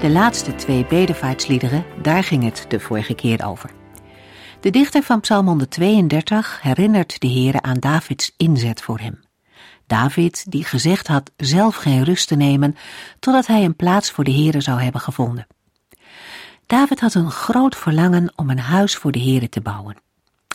De 0.00 0.10
laatste 0.10 0.54
twee 0.54 0.86
bedevaartsliederen, 0.86 1.84
daar 2.02 2.24
ging 2.24 2.44
het 2.44 2.64
de 2.68 2.80
vorige 2.80 3.14
keer 3.14 3.46
over. 3.46 3.70
De 4.60 4.70
dichter 4.70 5.02
van 5.02 5.20
Psalm 5.20 5.46
132 5.46 6.62
herinnert 6.62 7.20
de 7.20 7.28
Heere 7.28 7.62
aan 7.62 7.78
Davids 7.78 8.32
inzet 8.36 8.82
voor 8.82 8.98
hem. 8.98 9.20
David, 9.86 10.50
die 10.50 10.64
gezegd 10.64 11.06
had 11.06 11.30
zelf 11.36 11.76
geen 11.76 12.04
rust 12.04 12.28
te 12.28 12.34
nemen, 12.34 12.76
totdat 13.18 13.46
hij 13.46 13.64
een 13.64 13.76
plaats 13.76 14.10
voor 14.10 14.24
de 14.24 14.32
Heere 14.32 14.60
zou 14.60 14.80
hebben 14.80 15.00
gevonden. 15.00 15.46
David 16.66 17.00
had 17.00 17.14
een 17.14 17.30
groot 17.30 17.76
verlangen 17.76 18.32
om 18.34 18.50
een 18.50 18.58
huis 18.58 18.96
voor 18.96 19.12
de 19.12 19.20
Heere 19.20 19.48
te 19.48 19.60
bouwen. 19.60 19.96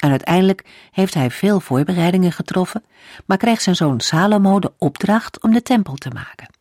En 0.02 0.10
uiteindelijk 0.10 0.66
heeft 0.92 1.14
hij 1.14 1.32
veel 1.32 1.60
voorbereidingen 1.60 2.32
getroffen, 2.32 2.84
maar 3.26 3.38
kreeg 3.38 3.62
zijn 3.62 3.76
zoon 3.76 4.00
Salomo 4.00 4.60
de 4.60 4.72
opdracht 4.78 5.42
om 5.42 5.54
de 5.54 5.62
tempel 5.62 5.96
te 5.96 6.10
maken. 6.10 6.61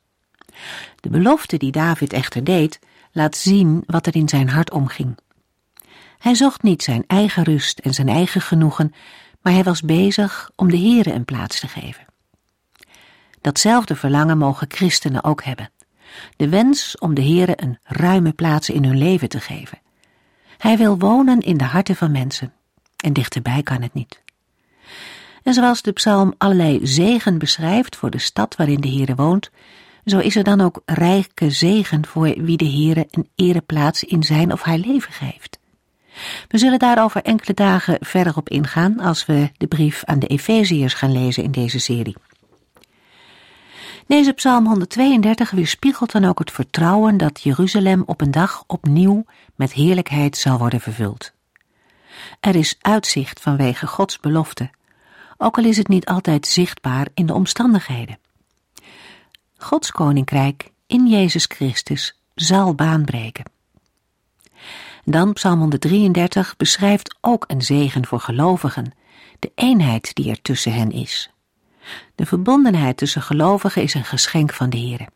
De 1.01 1.09
belofte 1.09 1.57
die 1.57 1.73
David 1.73 2.13
echter 2.13 2.45
deed, 2.45 2.79
laat 3.13 3.37
zien 3.37 3.83
wat 3.87 4.07
er 4.07 4.17
in 4.17 4.29
zijn 4.29 4.49
hart 4.49 4.71
omging. 4.71 5.19
Hij 6.19 6.35
zocht 6.35 6.63
niet 6.63 6.83
zijn 6.83 7.05
eigen 7.07 7.43
rust 7.43 7.79
en 7.79 7.95
zijn 7.95 8.09
eigen 8.09 8.41
genoegen, 8.41 8.95
maar 9.43 9.53
hij 9.53 9.63
was 9.63 9.83
bezig 9.83 10.51
om 10.57 10.71
de 10.71 10.79
Heere 10.79 11.13
een 11.13 11.25
plaats 11.25 11.61
te 11.61 11.69
geven. 11.69 12.05
Datzelfde 13.41 13.97
verlangen 13.97 14.39
mogen 14.39 14.67
christenen 14.71 15.25
ook 15.25 15.43
hebben. 15.43 15.71
De 16.37 16.49
wens 16.49 16.99
om 16.99 17.15
de 17.15 17.23
Heere 17.23 17.53
een 17.57 17.79
ruime 17.83 18.33
plaats 18.33 18.71
in 18.71 18.85
hun 18.85 18.99
leven 18.99 19.29
te 19.29 19.41
geven. 19.41 19.79
Hij 20.59 20.77
wil 20.77 20.99
wonen 20.99 21.41
in 21.41 21.57
de 21.57 21.65
harten 21.65 21.97
van 21.97 22.11
mensen, 22.11 22.53
en 22.97 23.13
dichterbij 23.13 23.63
kan 23.63 23.83
het 23.83 23.95
niet. 23.95 24.23
En 25.43 25.55
zoals 25.55 25.83
de 25.83 25.93
psalm 25.93 26.35
allerlei 26.39 26.87
zegen 26.87 27.39
beschrijft 27.39 27.97
voor 27.97 28.11
de 28.11 28.19
stad 28.19 28.57
waarin 28.57 28.81
de 28.81 28.89
Heere 28.89 29.15
woont, 29.15 29.51
zo 30.11 30.19
is 30.19 30.37
er 30.37 30.45
dan 30.45 30.61
ook 30.61 30.83
rijke 30.85 31.51
zegen 31.51 32.07
voor 32.07 32.35
wie 32.37 32.57
de 32.57 32.71
Heere 32.71 33.07
een 33.11 33.29
ereplaats 33.35 34.05
in 34.05 34.23
zijn 34.23 34.53
of 34.53 34.63
haar 34.63 34.79
leven 34.79 35.13
geeft. 35.13 35.59
We 36.49 36.59
zullen 36.59 36.79
daarover 36.79 37.23
enkele 37.23 37.55
dagen 37.55 37.97
verder 38.01 38.37
op 38.37 38.49
ingaan 38.49 39.01
als 39.01 39.27
we 39.27 39.51
de 39.57 39.67
brief 39.67 40.05
aan 40.05 40.19
de 40.19 40.27
Efeziërs 40.27 40.95
gaan 40.95 41.13
lezen 41.13 41.43
in 41.43 41.51
deze 41.51 41.79
serie. 41.79 42.17
Deze 44.07 44.33
psalm 44.33 44.67
132 44.67 45.51
weerspiegelt 45.51 46.13
dan 46.13 46.25
ook 46.25 46.39
het 46.39 46.51
vertrouwen 46.51 47.17
dat 47.17 47.41
Jeruzalem 47.43 48.03
op 48.07 48.21
een 48.21 48.31
dag 48.31 48.65
opnieuw 48.67 49.25
met 49.55 49.73
heerlijkheid 49.73 50.37
zal 50.37 50.59
worden 50.59 50.81
vervuld. 50.81 51.33
Er 52.41 52.57
is 52.57 52.77
uitzicht 52.81 53.41
vanwege 53.41 53.87
Gods 53.87 54.21
belofte, 54.21 54.71
ook 55.37 55.59
al 55.59 55.65
is 55.65 55.77
het 55.77 55.89
niet 55.89 56.07
altijd 56.07 56.47
zichtbaar 56.47 57.07
in 57.15 57.27
de 57.27 57.35
omstandigheden. 57.35 58.19
Gods 59.63 59.91
koninkrijk 59.91 60.71
in 60.87 61.07
Jezus 61.07 61.45
Christus 61.45 62.21
zal 62.35 62.75
baanbreken. 62.75 63.45
Dan 65.05 65.33
Psalm 65.33 65.59
133 65.59 66.57
beschrijft 66.57 67.17
ook 67.21 67.45
een 67.47 67.63
zegen 67.63 68.07
voor 68.07 68.21
gelovigen, 68.21 68.93
de 69.39 69.53
eenheid 69.55 70.15
die 70.15 70.31
er 70.31 70.43
tussen 70.43 70.73
hen 70.73 70.91
is. 70.91 71.31
De 72.15 72.27
verbondenheid 72.27 72.97
tussen 72.97 73.23
gelovigen 73.23 73.83
is 73.83 73.95
een 73.95 74.05
geschenk 74.05 74.53
van 74.53 74.71
de 74.71 74.77
Heer. 74.77 75.07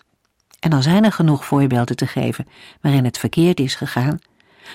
En 0.60 0.72
al 0.72 0.82
zijn 0.82 1.04
er 1.04 1.12
genoeg 1.12 1.44
voorbeelden 1.44 1.96
te 1.96 2.06
geven 2.06 2.48
waarin 2.80 3.04
het 3.04 3.18
verkeerd 3.18 3.60
is 3.60 3.74
gegaan, 3.74 4.18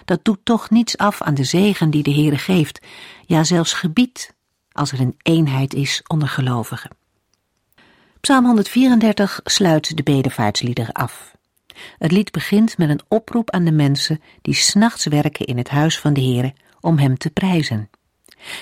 dat 0.05 0.19
doet 0.23 0.39
toch 0.43 0.69
niets 0.69 0.97
af 0.97 1.21
aan 1.21 1.33
de 1.33 1.43
zegen 1.43 1.89
die 1.89 2.03
de 2.03 2.13
Heere 2.13 2.37
geeft, 2.37 2.85
ja 3.25 3.43
zelfs 3.43 3.73
gebied, 3.73 4.33
als 4.71 4.91
er 4.91 4.99
een 4.99 5.17
eenheid 5.21 5.73
is 5.73 6.03
onder 6.07 6.27
gelovigen. 6.27 6.97
Psalm 8.21 8.45
134 8.45 9.39
sluit 9.43 9.97
de 9.97 10.03
bedevaartsliederen 10.03 10.93
af. 10.93 11.35
Het 11.97 12.11
lied 12.11 12.31
begint 12.31 12.77
met 12.77 12.89
een 12.89 13.01
oproep 13.07 13.51
aan 13.51 13.63
de 13.63 13.71
mensen 13.71 14.21
die 14.41 14.53
s'nachts 14.53 15.05
werken 15.05 15.45
in 15.45 15.57
het 15.57 15.69
huis 15.69 15.99
van 15.99 16.13
de 16.13 16.21
Heere 16.21 16.53
om 16.79 16.97
hem 16.97 17.17
te 17.17 17.29
prijzen. 17.29 17.89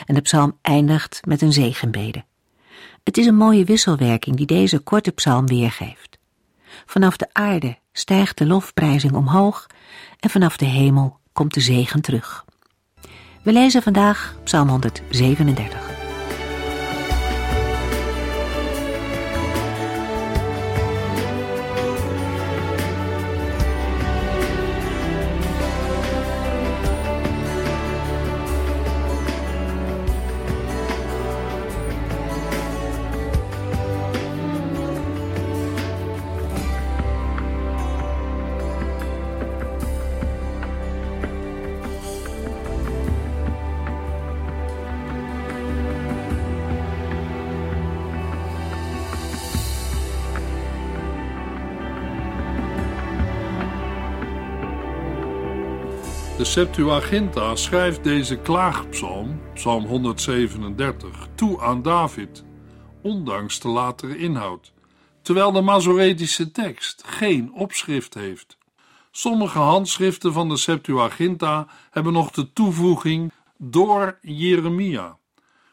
En 0.05 0.15
de 0.15 0.21
psalm 0.21 0.57
eindigt 0.61 1.25
met 1.25 1.41
een 1.41 1.53
zegenbede. 1.53 2.25
Het 3.03 3.17
is 3.17 3.25
een 3.25 3.35
mooie 3.35 3.63
wisselwerking 3.63 4.35
die 4.35 4.45
deze 4.45 4.79
korte 4.79 5.11
psalm 5.11 5.45
weergeeft. 5.45 6.17
Vanaf 6.85 7.17
de 7.17 7.27
aarde 7.31 7.77
stijgt 7.91 8.37
de 8.37 8.45
lofprijzing 8.45 9.13
omhoog 9.13 9.67
en 10.19 10.29
vanaf 10.29 10.57
de 10.57 10.65
hemel 10.65 11.19
komt 11.33 11.53
de 11.53 11.61
zegen 11.61 12.01
terug. 12.01 12.45
We 13.43 13.51
lezen 13.51 13.81
vandaag 13.81 14.35
Psalm 14.43 14.69
137. 14.69 15.96
De 56.37 56.45
Septuaginta 56.45 57.55
schrijft 57.55 58.03
deze 58.03 58.37
klaagpsalm, 58.37 59.41
psalm 59.53 59.85
137, 59.85 61.27
toe 61.35 61.61
aan 61.61 61.81
David, 61.81 62.43
ondanks 63.01 63.59
de 63.59 63.67
latere 63.67 64.17
inhoud, 64.17 64.73
terwijl 65.21 65.51
de 65.51 65.61
Masoretische 65.61 66.51
tekst 66.51 67.03
geen 67.05 67.53
opschrift 67.53 68.13
heeft. 68.13 68.57
Sommige 69.11 69.57
handschriften 69.57 70.33
van 70.33 70.49
de 70.49 70.57
Septuaginta 70.57 71.67
hebben 71.91 72.13
nog 72.13 72.31
de 72.31 72.53
toevoeging 72.53 73.31
door 73.57 74.17
Jeremia, 74.21 75.17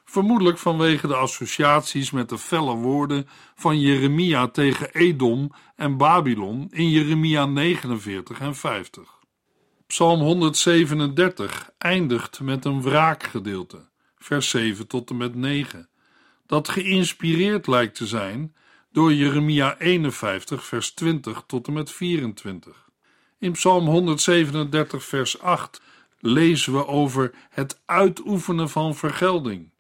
vermoedelijk 0.05 0.59
vanwege 0.59 1.07
de 1.07 1.17
associaties 1.17 2.11
met 2.11 2.29
de 2.29 2.39
felle 2.39 2.75
woorden 2.75 3.29
van 3.55 3.81
Jeremia 3.81 4.49
tegen 4.49 4.91
Edom 4.93 5.53
en 5.77 5.97
Babylon 5.97 6.69
in 6.71 6.91
Jeremia 6.91 7.47
49 7.47 8.41
en 8.41 8.55
50. 8.55 9.23
Psalm 9.87 10.21
137 10.21 11.71
eindigt 11.79 12.41
met 12.41 12.65
een 12.65 12.83
wraakgedeelte, 12.83 13.89
vers 14.19 14.49
7 14.51 14.87
tot 14.87 15.11
en 15.11 15.17
met 15.17 15.35
9, 15.35 15.89
dat 16.47 16.69
geïnspireerd 16.69 17.67
lijkt 17.67 17.95
te 17.95 18.07
zijn 18.07 18.55
door 18.93 19.13
Jeremia 19.13 19.79
51, 19.79 20.65
vers 20.65 20.91
20 20.91 21.45
tot 21.47 21.67
en 21.67 21.73
met 21.73 21.91
24. 21.93 22.89
In 23.39 23.53
Psalm 23.53 23.87
137, 23.87 25.05
vers 25.05 25.41
8 25.41 25.81
lezen 26.19 26.73
we 26.73 26.87
over 26.87 27.33
het 27.51 27.81
uitoefenen 27.85 28.71
van 28.71 28.95
vergelding. 28.95 29.71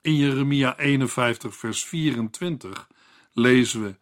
In 0.00 0.16
Jeremia 0.16 0.78
51, 0.78 1.56
vers 1.56 1.84
24 1.84 2.88
lezen 3.32 3.82
we: 3.82 3.96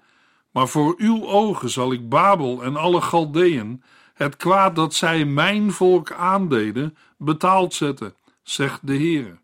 Maar 0.50 0.68
voor 0.68 0.94
uw 0.98 1.26
ogen 1.26 1.70
zal 1.70 1.92
ik 1.92 2.08
Babel 2.08 2.62
en 2.62 2.76
alle 2.76 3.00
Galdeën 3.00 3.82
het 4.14 4.36
kwaad 4.36 4.76
dat 4.76 4.94
zij 4.94 5.24
mijn 5.24 5.72
volk 5.72 6.12
aandeden, 6.12 6.96
betaald 7.18 7.74
zetten, 7.74 8.14
zegt 8.42 8.86
de 8.86 8.96
Heere. 8.96 9.38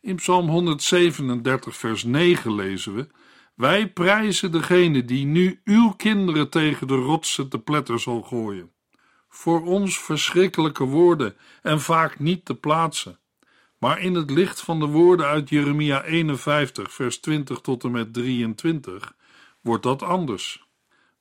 In 0.00 0.16
Psalm 0.16 0.48
137, 0.48 1.76
vers 1.76 2.04
9 2.04 2.54
lezen 2.54 2.94
we: 2.94 3.06
Wij 3.54 3.88
prijzen 3.88 4.52
degene 4.52 5.04
die 5.04 5.24
nu 5.24 5.60
uw 5.64 5.90
kinderen 5.90 6.48
tegen 6.48 6.86
de 6.86 6.94
rotsen 6.94 7.48
te 7.48 7.58
pletter 7.58 8.00
zal 8.00 8.22
gooien. 8.22 8.70
Voor 9.28 9.64
ons 9.64 9.98
verschrikkelijke 9.98 10.84
woorden 10.84 11.36
en 11.62 11.80
vaak 11.80 12.18
niet 12.18 12.44
te 12.44 12.54
plaatsen. 12.54 13.18
Maar 13.78 14.00
in 14.00 14.14
het 14.14 14.30
licht 14.30 14.60
van 14.60 14.80
de 14.80 14.86
woorden 14.86 15.26
uit 15.26 15.48
Jeremia 15.48 16.02
51, 16.04 16.92
vers 16.92 17.18
20 17.18 17.60
tot 17.60 17.84
en 17.84 17.90
met 17.90 18.14
23, 18.14 19.14
wordt 19.60 19.82
dat 19.82 20.02
anders. 20.02 20.66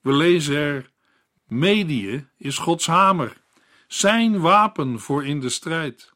We 0.01 0.13
lezen 0.13 0.55
er 0.55 0.90
Medie 1.51 2.27
is 2.37 2.57
Gods 2.57 2.87
hamer. 2.87 3.37
zijn 3.87 4.39
wapen 4.39 4.99
voor 4.99 5.25
in 5.25 5.39
de 5.39 5.49
strijd. 5.49 6.13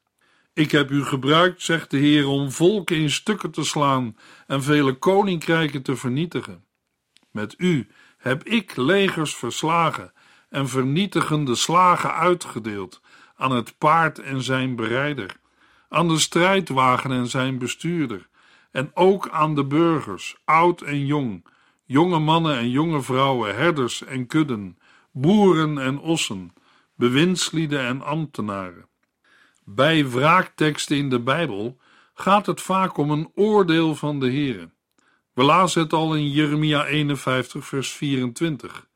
Ik 0.53 0.71
heb 0.71 0.91
u 0.91 1.03
gebruikt, 1.03 1.61
zegt 1.61 1.91
de 1.91 1.97
Heer, 1.97 2.27
om 2.27 2.51
volken 2.51 2.95
in 2.95 3.09
stukken 3.09 3.51
te 3.51 3.63
slaan 3.63 4.17
en 4.47 4.63
vele 4.63 4.93
koninkrijken 4.93 5.81
te 5.81 5.95
vernietigen. 5.95 6.63
Met 7.31 7.55
u 7.57 7.87
heb 8.17 8.43
ik 8.43 8.75
legers 8.75 9.35
verslagen 9.35 10.13
en 10.49 10.69
vernietigende 10.69 11.55
slagen 11.55 12.13
uitgedeeld 12.13 13.01
aan 13.35 13.51
het 13.51 13.77
paard 13.77 14.19
en 14.19 14.41
zijn 14.41 14.75
berijder, 14.75 15.35
aan 15.89 16.07
de 16.07 16.19
strijdwagen 16.19 17.11
en 17.11 17.27
zijn 17.27 17.57
bestuurder, 17.57 18.27
en 18.71 18.91
ook 18.93 19.29
aan 19.29 19.55
de 19.55 19.65
burgers, 19.65 20.35
oud 20.45 20.81
en 20.81 21.05
jong, 21.05 21.45
jonge 21.85 22.19
mannen 22.19 22.57
en 22.57 22.69
jonge 22.69 23.01
vrouwen, 23.01 23.55
herders 23.55 24.03
en 24.03 24.27
kudden, 24.27 24.77
boeren 25.17 25.77
en 25.77 26.00
ossen, 26.00 26.53
bewindslieden 26.95 27.79
en 27.79 28.01
ambtenaren. 28.01 28.88
Bij 29.63 30.09
wraakteksten 30.09 30.97
in 30.97 31.09
de 31.09 31.19
Bijbel 31.19 31.77
gaat 32.13 32.45
het 32.45 32.62
vaak 32.62 32.97
om 32.97 33.12
een 33.12 33.31
oordeel 33.35 33.95
van 33.95 34.19
de 34.19 34.25
Heere. 34.25 34.69
We 35.33 35.44
lazen 35.44 35.81
het 35.81 35.94
al 35.94 36.15
in 36.15 36.29
Jeremia 36.29 36.85
51, 36.85 37.65
vers 37.65 37.91
24, 37.91 38.88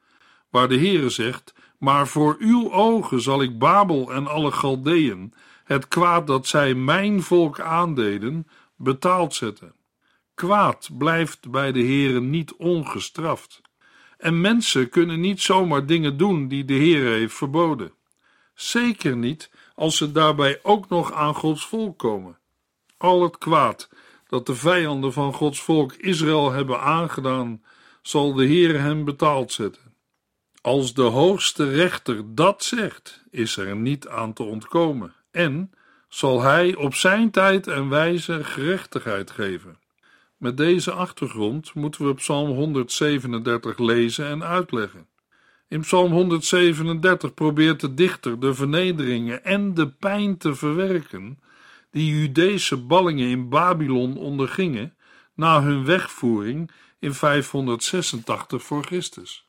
waar 0.50 0.68
de 0.68 0.78
Heere 0.78 1.10
zegt: 1.10 1.54
Maar 1.78 2.08
voor 2.08 2.36
uw 2.40 2.72
ogen 2.72 3.22
zal 3.22 3.42
ik 3.42 3.60
Babel 3.60 4.14
en 4.14 4.28
alle 4.28 4.52
Galdeën, 4.52 5.34
het 5.64 5.88
kwaad 5.88 6.28
dat 6.28 6.48
zij 6.48 6.74
mijn 6.74 7.22
volk 7.22 7.60
aandeden, 7.60 8.48
betaald 8.76 9.34
zetten. 9.34 9.74
Kwaad 10.34 10.90
blijft 10.98 11.52
bij 11.52 11.72
de 11.72 11.84
Heere 11.84 12.22
niet 12.22 12.54
ongestraft. 12.54 13.62
En 14.20 14.42
mensen 14.42 14.90
kunnen 14.90 15.20
niet 15.20 15.42
zomaar 15.42 15.86
dingen 15.86 16.18
doen 16.18 16.48
die 16.48 16.66
de 16.66 16.74
Heere 16.74 17.10
heeft 17.10 17.36
verboden. 17.36 17.92
Zeker 18.54 19.18
niet 19.18 19.52
als 19.76 19.98
ze 19.98 20.12
daarbij 20.12 20.60
ook 20.64 20.90
nog 20.90 21.14
aan 21.14 21.36
Gods 21.36 21.66
volk 21.66 21.98
komen. 21.98 22.38
Al 22.98 23.24
het 23.24 23.38
kwaad 23.38 23.90
dat 24.28 24.46
de 24.46 24.56
vijanden 24.56 25.14
van 25.14 25.34
Gods 25.34 25.62
volk 25.62 25.94
Israël 25.94 26.52
hebben 26.52 26.82
aangedaan, 26.82 27.64
zal 28.02 28.34
de 28.34 28.46
Heer 28.46 28.80
hem 28.80 29.06
betaald 29.06 29.52
zetten. 29.52 29.94
Als 30.62 30.94
de 30.94 31.02
hoogste 31.02 31.70
rechter 31.70 32.36
dat 32.36 32.64
zegt, 32.64 33.24
is 33.32 33.58
er 33.58 33.76
niet 33.76 34.08
aan 34.08 34.34
te 34.34 34.44
ontkomen 34.44 35.14
en 35.32 35.72
zal 36.10 36.42
hij 36.42 36.76
op 36.76 36.96
zijn 36.96 37.32
tijd 37.32 37.68
en 37.68 37.90
wijze 37.90 38.44
gerechtigheid 38.44 39.32
geven. 39.32 39.78
Met 40.40 40.58
deze 40.58 40.92
achtergrond 40.92 41.74
moeten 41.74 42.06
we 42.06 42.14
Psalm 42.14 42.50
137 42.50 43.78
lezen 43.78 44.26
en 44.26 44.44
uitleggen. 44.44 45.08
In 45.68 45.82
Psalm 45.82 46.12
137 46.12 47.34
probeert 47.34 47.80
de 47.80 47.94
dichter 47.94 48.40
de 48.40 48.54
vernederingen 48.54 49.44
en 49.44 49.74
de 49.74 49.90
pijn 49.90 50.38
te 50.38 50.56
verwerken 50.56 51.40
die 51.92 52.20
Judese 52.20 52.78
ballingen 52.78 53.28
in 53.28 53.50
Babylon 53.50 54.18
ondergingen 54.18 54.96
na 55.36 55.62
hun 55.62 55.86
wegvoering 55.86 56.72
in 57.00 57.14
586 57.14 58.64
voor 58.64 58.84
Christus. 58.84 59.46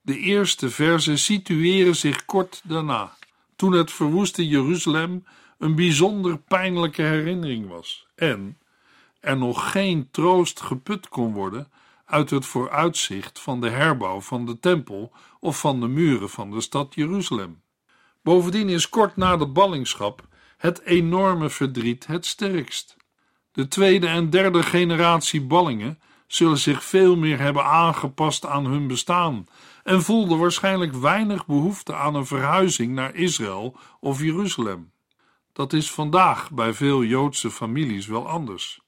De 0.00 0.18
eerste 0.18 0.70
versen 0.70 1.18
situeren 1.18 1.96
zich 1.96 2.24
kort 2.24 2.60
daarna, 2.64 3.16
toen 3.56 3.72
het 3.72 3.92
verwoeste 3.92 4.48
Jeruzalem 4.48 5.24
een 5.58 5.74
bijzonder 5.74 6.38
pijnlijke 6.38 7.02
herinnering 7.02 7.68
was 7.68 8.06
en 8.14 8.56
er 9.22 9.36
nog 9.36 9.70
geen 9.70 10.08
troost 10.10 10.60
geput 10.60 11.08
kon 11.08 11.32
worden 11.32 11.72
uit 12.04 12.30
het 12.30 12.46
vooruitzicht 12.46 13.40
van 13.40 13.60
de 13.60 13.68
herbouw 13.68 14.20
van 14.20 14.46
de 14.46 14.58
tempel 14.58 15.12
of 15.40 15.60
van 15.60 15.80
de 15.80 15.88
muren 15.88 16.30
van 16.30 16.50
de 16.50 16.60
stad 16.60 16.94
Jeruzalem. 16.94 17.62
Bovendien 18.22 18.68
is 18.68 18.88
kort 18.88 19.16
na 19.16 19.36
de 19.36 19.46
ballingschap 19.46 20.26
het 20.56 20.80
enorme 20.82 21.50
verdriet 21.50 22.06
het 22.06 22.26
sterkst. 22.26 22.96
De 23.52 23.68
tweede 23.68 24.06
en 24.06 24.30
derde 24.30 24.62
generatie 24.62 25.42
ballingen 25.42 26.00
zullen 26.26 26.58
zich 26.58 26.84
veel 26.84 27.16
meer 27.16 27.38
hebben 27.38 27.64
aangepast 27.64 28.46
aan 28.46 28.64
hun 28.64 28.86
bestaan 28.86 29.46
en 29.84 30.02
voelden 30.02 30.38
waarschijnlijk 30.38 30.94
weinig 30.94 31.46
behoefte 31.46 31.94
aan 31.94 32.14
een 32.14 32.26
verhuizing 32.26 32.94
naar 32.94 33.14
Israël 33.14 33.76
of 34.00 34.22
Jeruzalem. 34.22 34.92
Dat 35.52 35.72
is 35.72 35.90
vandaag 35.90 36.50
bij 36.50 36.74
veel 36.74 37.04
Joodse 37.04 37.50
families 37.50 38.06
wel 38.06 38.28
anders. 38.28 38.81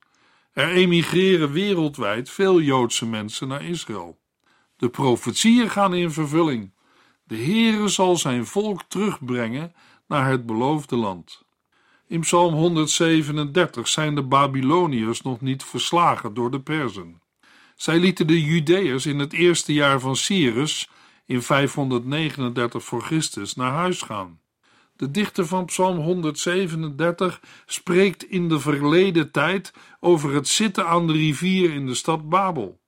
Er 0.54 0.68
emigreren 0.68 1.52
wereldwijd 1.52 2.30
veel 2.30 2.60
Joodse 2.60 3.06
mensen 3.06 3.48
naar 3.48 3.64
Israël. 3.64 4.18
De 4.76 4.88
profetieën 4.88 5.70
gaan 5.70 5.94
in 5.94 6.10
vervulling. 6.10 6.72
De 7.24 7.36
Heere 7.36 7.88
zal 7.88 8.16
zijn 8.16 8.46
volk 8.46 8.82
terugbrengen 8.88 9.74
naar 10.06 10.30
het 10.30 10.46
beloofde 10.46 10.96
land. 10.96 11.44
In 12.06 12.20
Psalm 12.20 12.54
137 12.54 13.88
zijn 13.88 14.14
de 14.14 14.22
Babyloniërs 14.22 15.22
nog 15.22 15.40
niet 15.40 15.64
verslagen 15.64 16.34
door 16.34 16.50
de 16.50 16.60
Perzen. 16.60 17.20
Zij 17.76 17.98
lieten 17.98 18.26
de 18.26 18.42
Judeërs 18.42 19.06
in 19.06 19.18
het 19.18 19.32
eerste 19.32 19.72
jaar 19.72 20.00
van 20.00 20.16
Cyrus 20.16 20.90
in 21.26 21.42
539 21.42 22.84
voor 22.84 23.02
Christus 23.02 23.54
naar 23.54 23.72
huis 23.72 24.02
gaan. 24.02 24.40
De 24.96 25.10
dichter 25.10 25.46
van 25.46 25.64
Psalm 25.64 25.96
137 25.96 27.40
spreekt 27.66 28.24
in 28.24 28.48
de 28.48 28.60
verleden 28.60 29.30
tijd 29.30 29.72
over 30.00 30.34
het 30.34 30.48
zitten 30.48 30.86
aan 30.86 31.06
de 31.06 31.12
rivier 31.12 31.74
in 31.74 31.86
de 31.86 31.94
stad 31.94 32.28
Babel. 32.28 32.80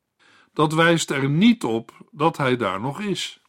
Dat 0.52 0.72
wijst 0.72 1.10
er 1.10 1.28
niet 1.28 1.64
op 1.64 2.08
dat 2.10 2.36
hij 2.36 2.56
daar 2.56 2.80
nog 2.80 3.00
is. 3.00 3.40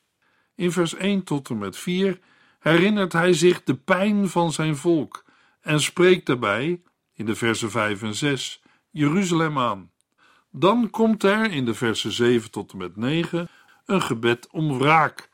In 0.56 0.72
vers 0.72 0.96
1 0.96 1.24
tot 1.24 1.50
en 1.50 1.58
met 1.58 1.78
4 1.78 2.20
herinnert 2.60 3.14
hij 3.14 3.34
zich 3.34 3.64
de 3.64 3.76
pijn 3.76 4.30
van 4.30 4.52
zijn 4.52 4.76
volk 4.76 5.26
en 5.62 5.82
spreekt 5.82 6.26
daarbij, 6.26 6.82
in 7.14 7.26
de 7.26 7.36
versen 7.36 7.72
5 7.72 8.02
en 8.02 8.16
6, 8.16 8.62
Jeruzalem 8.90 9.60
aan. 9.60 9.92
Dan 10.52 10.90
komt 10.90 11.24
er 11.24 11.52
in 11.52 11.66
de 11.66 11.74
versen 11.74 12.12
7 12.12 12.52
tot 12.52 12.72
en 12.72 12.78
met 12.78 12.96
9 12.96 13.50
een 13.86 14.02
gebed 14.02 14.48
om 14.52 14.78
wraak 14.78 15.30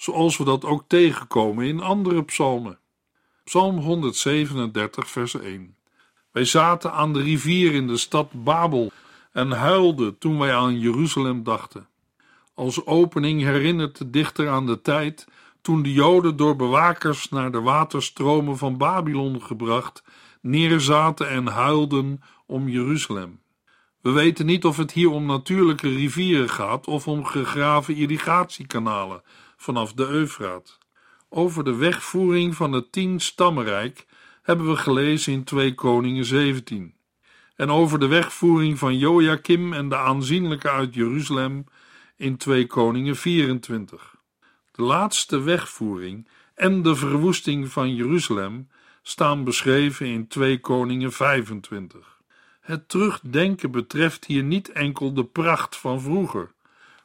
zoals 0.00 0.36
we 0.36 0.44
dat 0.44 0.64
ook 0.64 0.84
tegenkomen 0.86 1.66
in 1.66 1.80
andere 1.80 2.24
psalmen. 2.24 2.78
Psalm 3.44 3.78
137, 3.78 5.08
vers 5.08 5.34
1. 5.34 5.76
Wij 6.32 6.44
zaten 6.44 6.92
aan 6.92 7.12
de 7.12 7.22
rivier 7.22 7.74
in 7.74 7.86
de 7.86 7.96
stad 7.96 8.44
Babel 8.44 8.92
en 9.32 9.50
huilden 9.50 10.18
toen 10.18 10.38
wij 10.38 10.54
aan 10.54 10.78
Jeruzalem 10.78 11.42
dachten. 11.42 11.88
Als 12.54 12.86
opening 12.86 13.42
herinnert 13.42 13.98
de 13.98 14.10
dichter 14.10 14.48
aan 14.48 14.66
de 14.66 14.80
tijd 14.80 15.26
toen 15.62 15.82
de 15.82 15.92
Joden 15.92 16.36
door 16.36 16.56
bewakers 16.56 17.28
naar 17.28 17.52
de 17.52 17.60
waterstromen 17.60 18.58
van 18.58 18.76
Babylon 18.76 19.42
gebracht 19.42 20.02
neerzaten 20.40 21.28
en 21.28 21.46
huilden 21.46 22.22
om 22.46 22.68
Jeruzalem. 22.68 23.40
We 24.00 24.10
weten 24.10 24.46
niet 24.46 24.64
of 24.64 24.76
het 24.76 24.92
hier 24.92 25.10
om 25.10 25.26
natuurlijke 25.26 25.88
rivieren 25.88 26.50
gaat 26.50 26.86
of 26.86 27.08
om 27.08 27.24
gegraven 27.24 27.96
irrigatiekanalen 27.96 29.22
vanaf 29.60 29.92
de 29.92 30.06
Eufraat. 30.06 30.78
Over 31.28 31.64
de 31.64 31.74
wegvoering 31.74 32.54
van 32.54 32.72
het 32.72 32.92
tien 32.92 33.20
stammenrijk 33.20 34.06
hebben 34.42 34.66
we 34.68 34.76
gelezen 34.76 35.32
in 35.32 35.44
2 35.44 35.74
Koningen 35.74 36.24
17. 36.24 36.94
En 37.56 37.70
over 37.70 37.98
de 37.98 38.06
wegvoering 38.06 38.78
van 38.78 38.98
Joachim 38.98 39.72
en 39.72 39.88
de 39.88 39.96
aanzienlijke 39.96 40.70
uit 40.70 40.94
Jeruzalem 40.94 41.64
in 42.16 42.36
2 42.36 42.66
Koningen 42.66 43.16
24. 43.16 44.16
De 44.72 44.82
laatste 44.82 45.40
wegvoering 45.40 46.28
en 46.54 46.82
de 46.82 46.96
verwoesting 46.96 47.68
van 47.68 47.94
Jeruzalem 47.94 48.68
staan 49.02 49.44
beschreven 49.44 50.06
in 50.06 50.26
2 50.26 50.60
Koningen 50.60 51.12
25. 51.12 52.18
Het 52.60 52.88
terugdenken 52.88 53.70
betreft 53.70 54.24
hier 54.24 54.42
niet 54.42 54.72
enkel 54.72 55.14
de 55.14 55.24
pracht 55.24 55.76
van 55.76 56.00
vroeger, 56.00 56.52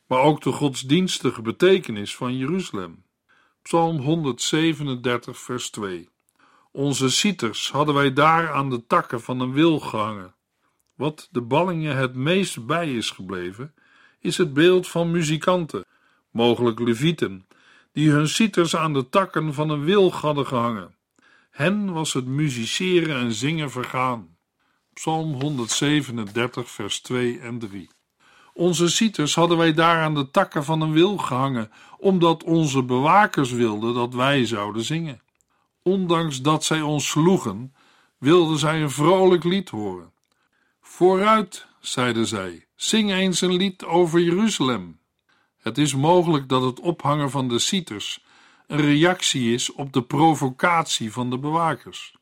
maar 0.07 0.19
ook 0.19 0.41
de 0.41 0.51
godsdienstige 0.51 1.41
betekenis 1.41 2.15
van 2.15 2.37
Jeruzalem. 2.37 3.03
Psalm 3.61 3.97
137, 3.97 5.37
vers 5.37 5.69
2. 5.69 6.09
Onze 6.71 7.09
cieters 7.09 7.71
hadden 7.71 7.95
wij 7.95 8.13
daar 8.13 8.51
aan 8.51 8.69
de 8.69 8.85
takken 8.85 9.21
van 9.21 9.39
een 9.39 9.53
wil 9.53 9.79
gehangen. 9.79 10.35
Wat 10.95 11.27
de 11.31 11.41
ballingen 11.41 11.95
het 11.95 12.15
meest 12.15 12.65
bij 12.65 12.93
is 12.93 13.11
gebleven, 13.11 13.73
is 14.19 14.37
het 14.37 14.53
beeld 14.53 14.87
van 14.87 15.11
muzikanten, 15.11 15.85
mogelijk 16.31 16.79
levieten, 16.79 17.47
die 17.91 18.09
hun 18.09 18.27
cieters 18.27 18.75
aan 18.75 18.93
de 18.93 19.09
takken 19.09 19.53
van 19.53 19.69
een 19.69 19.83
wilg 19.83 20.21
hadden 20.21 20.45
gehangen. 20.45 20.95
Hen 21.49 21.93
was 21.93 22.13
het 22.13 22.25
muziceren 22.25 23.15
en 23.15 23.31
zingen 23.31 23.71
vergaan. 23.71 24.37
Psalm 24.93 25.41
137, 25.41 26.69
vers 26.69 26.99
2 27.01 27.39
en 27.39 27.59
3. 27.59 27.89
Onze 28.57 28.89
cieters 28.89 29.35
hadden 29.35 29.57
wij 29.57 29.73
daar 29.73 30.03
aan 30.03 30.13
de 30.13 30.31
takken 30.31 30.63
van 30.63 30.81
een 30.81 30.91
wil 30.91 31.17
gehangen, 31.17 31.71
omdat 31.97 32.43
onze 32.43 32.83
bewakers 32.83 33.51
wilden 33.51 33.93
dat 33.93 34.13
wij 34.13 34.45
zouden 34.45 34.83
zingen. 34.83 35.21
Ondanks 35.83 36.41
dat 36.41 36.63
zij 36.63 36.81
ons 36.81 37.07
sloegen, 37.07 37.75
wilden 38.17 38.57
zij 38.57 38.81
een 38.81 38.91
vrolijk 38.91 39.43
lied 39.43 39.69
horen. 39.69 40.11
Vooruit, 40.81 41.67
zeiden 41.79 42.27
zij, 42.27 42.65
zing 42.75 43.11
eens 43.11 43.41
een 43.41 43.55
lied 43.55 43.85
over 43.85 44.19
Jeruzalem. 44.19 44.99
Het 45.57 45.77
is 45.77 45.95
mogelijk 45.95 46.49
dat 46.49 46.61
het 46.61 46.79
ophangen 46.79 47.31
van 47.31 47.47
de 47.47 47.59
cieters 47.59 48.23
een 48.67 48.81
reactie 48.81 49.53
is 49.53 49.71
op 49.71 49.93
de 49.93 50.03
provocatie 50.03 51.11
van 51.11 51.29
de 51.29 51.37
bewakers. 51.37 52.15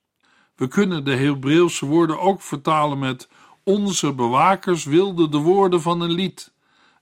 We 0.55 0.67
kunnen 0.67 1.03
de 1.03 1.15
Hebreeuwse 1.15 1.85
woorden 1.85 2.19
ook 2.19 2.41
vertalen 2.41 2.99
met 2.99 3.29
onze 3.63 4.13
bewakers 4.13 4.84
wilden 4.84 5.32
de 5.32 5.38
woorden 5.38 5.82
van 5.82 6.01
een 6.01 6.12
lied 6.12 6.53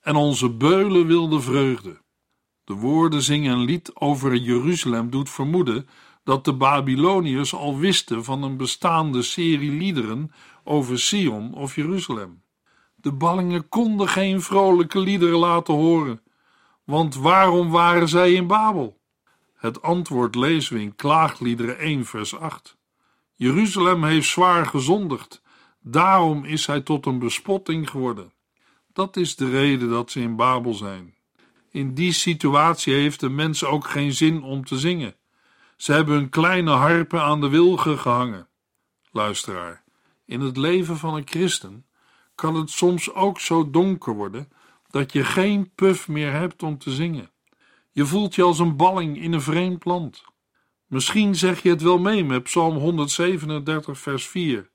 en 0.01 0.15
onze 0.15 0.49
beulen 0.49 1.07
wilden 1.07 1.41
vreugde. 1.43 2.01
De 2.63 2.73
woorden 2.73 3.21
zingen 3.21 3.53
een 3.53 3.63
lied 3.63 3.95
over 3.95 4.35
Jeruzalem 4.35 5.09
doet 5.09 5.29
vermoeden 5.29 5.87
dat 6.23 6.45
de 6.45 6.53
Babyloniërs 6.53 7.53
al 7.53 7.77
wisten 7.77 8.23
van 8.23 8.43
een 8.43 8.57
bestaande 8.57 9.21
serie 9.21 9.71
liederen 9.71 10.31
over 10.63 10.99
Sion 10.99 11.53
of 11.53 11.75
Jeruzalem. 11.75 12.43
De 12.95 13.11
ballingen 13.11 13.69
konden 13.69 14.07
geen 14.07 14.41
vrolijke 14.41 14.99
liederen 14.99 15.37
laten 15.37 15.73
horen, 15.73 16.21
want 16.83 17.15
waarom 17.15 17.69
waren 17.69 18.07
zij 18.09 18.33
in 18.33 18.47
Babel? 18.47 18.99
Het 19.53 19.81
antwoord 19.81 20.35
lezen 20.35 20.75
we 20.75 20.81
in 20.81 20.95
Klaagliederen 20.95 21.77
1 21.77 22.05
vers 22.05 22.37
8. 22.37 22.77
Jeruzalem 23.33 24.03
heeft 24.03 24.27
zwaar 24.27 24.65
gezondigd, 24.65 25.40
daarom 25.81 26.45
is 26.45 26.67
hij 26.67 26.81
tot 26.81 27.05
een 27.05 27.19
bespotting 27.19 27.89
geworden. 27.89 28.33
Dat 28.93 29.17
is 29.17 29.35
de 29.35 29.49
reden 29.49 29.89
dat 29.89 30.11
ze 30.11 30.19
in 30.19 30.35
Babel 30.35 30.73
zijn. 30.73 31.15
In 31.71 31.93
die 31.93 32.11
situatie 32.11 32.93
heeft 32.93 33.19
de 33.19 33.29
mens 33.29 33.63
ook 33.63 33.87
geen 33.87 34.13
zin 34.13 34.43
om 34.43 34.65
te 34.65 34.79
zingen. 34.79 35.15
Ze 35.75 35.91
hebben 35.93 36.15
hun 36.15 36.29
kleine 36.29 36.71
harpen 36.71 37.21
aan 37.21 37.41
de 37.41 37.49
wilgen 37.49 37.99
gehangen. 37.99 38.47
Luisteraar, 39.11 39.83
in 40.25 40.41
het 40.41 40.57
leven 40.57 40.97
van 40.97 41.15
een 41.15 41.27
christen 41.27 41.85
kan 42.35 42.55
het 42.55 42.69
soms 42.69 43.13
ook 43.13 43.39
zo 43.39 43.69
donker 43.69 44.13
worden 44.13 44.51
dat 44.89 45.13
je 45.13 45.23
geen 45.23 45.71
puf 45.75 46.07
meer 46.07 46.31
hebt 46.31 46.63
om 46.63 46.77
te 46.77 46.91
zingen. 46.91 47.31
Je 47.91 48.05
voelt 48.05 48.35
je 48.35 48.43
als 48.43 48.59
een 48.59 48.75
balling 48.75 49.21
in 49.21 49.33
een 49.33 49.41
vreemd 49.41 49.85
land. 49.85 50.23
Misschien 50.87 51.35
zeg 51.35 51.63
je 51.63 51.69
het 51.69 51.81
wel 51.81 51.99
mee 51.99 52.23
met 52.23 52.43
Psalm 52.43 52.77
137, 52.77 53.99
vers 53.99 54.27
4. 54.27 54.70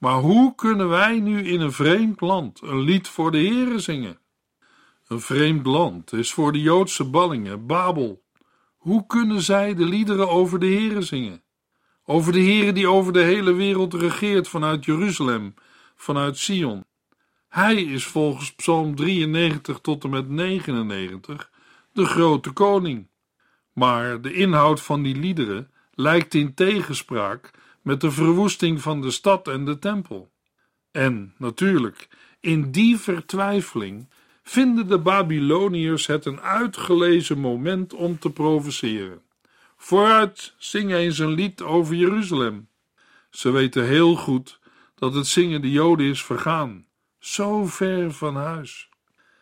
Maar 0.00 0.18
hoe 0.18 0.54
kunnen 0.54 0.88
wij 0.88 1.20
nu 1.20 1.42
in 1.42 1.60
een 1.60 1.72
vreemd 1.72 2.20
land 2.20 2.62
een 2.62 2.80
lied 2.80 3.08
voor 3.08 3.30
de 3.30 3.38
Heere 3.38 3.78
zingen? 3.78 4.18
Een 5.06 5.20
vreemd 5.20 5.66
land 5.66 6.12
is 6.12 6.32
voor 6.32 6.52
de 6.52 6.60
Joodse 6.60 7.04
ballingen 7.04 7.66
Babel. 7.66 8.22
Hoe 8.76 9.06
kunnen 9.06 9.42
zij 9.42 9.74
de 9.74 9.84
liederen 9.84 10.28
over 10.28 10.58
de 10.58 10.66
Heere 10.66 11.02
zingen? 11.02 11.42
Over 12.04 12.32
de 12.32 12.40
Heere 12.40 12.72
die 12.72 12.88
over 12.88 13.12
de 13.12 13.20
hele 13.20 13.52
wereld 13.52 13.94
regeert 13.94 14.48
vanuit 14.48 14.84
Jeruzalem, 14.84 15.54
vanuit 15.96 16.38
Sion. 16.38 16.84
Hij 17.48 17.82
is 17.82 18.04
volgens 18.04 18.54
Psalm 18.54 18.94
93 18.94 19.78
tot 19.80 20.04
en 20.04 20.10
met 20.10 20.28
99 20.28 21.50
de 21.92 22.04
grote 22.04 22.50
koning. 22.50 23.08
Maar 23.72 24.20
de 24.20 24.32
inhoud 24.32 24.80
van 24.80 25.02
die 25.02 25.16
liederen 25.16 25.70
lijkt 25.94 26.34
in 26.34 26.54
tegenspraak 26.54 27.50
met 27.82 28.00
de 28.00 28.10
verwoesting 28.10 28.80
van 28.80 29.00
de 29.00 29.10
stad 29.10 29.48
en 29.48 29.64
de 29.64 29.78
tempel. 29.78 30.30
En 30.90 31.34
natuurlijk, 31.36 32.08
in 32.40 32.70
die 32.70 32.98
vertwijfeling 32.98 34.08
vinden 34.42 34.88
de 34.88 34.98
Babyloniërs 34.98 36.06
het 36.06 36.24
een 36.24 36.40
uitgelezen 36.40 37.38
moment 37.38 37.94
om 37.94 38.18
te 38.18 38.30
provoceren. 38.30 39.22
Vooruit, 39.76 40.54
zing 40.58 40.92
eens 40.92 41.18
een 41.18 41.32
lied 41.32 41.62
over 41.62 41.94
Jeruzalem. 41.94 42.68
Ze 43.30 43.50
weten 43.50 43.84
heel 43.84 44.16
goed 44.16 44.58
dat 44.94 45.14
het 45.14 45.26
zingen 45.26 45.60
de 45.60 45.70
Joden 45.70 46.06
is 46.06 46.24
vergaan, 46.24 46.86
zo 47.18 47.66
ver 47.66 48.12
van 48.12 48.36
huis. 48.36 48.88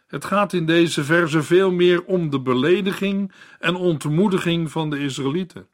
Het 0.06 0.24
gaat 0.24 0.52
in 0.52 0.66
deze 0.66 1.04
verse 1.04 1.42
veel 1.42 1.70
meer 1.70 2.04
om 2.04 2.30
de 2.30 2.40
belediging 2.40 3.32
en 3.58 3.74
ontmoediging 3.74 4.70
van 4.70 4.90
de 4.90 4.98
Israëlieten. 4.98 5.68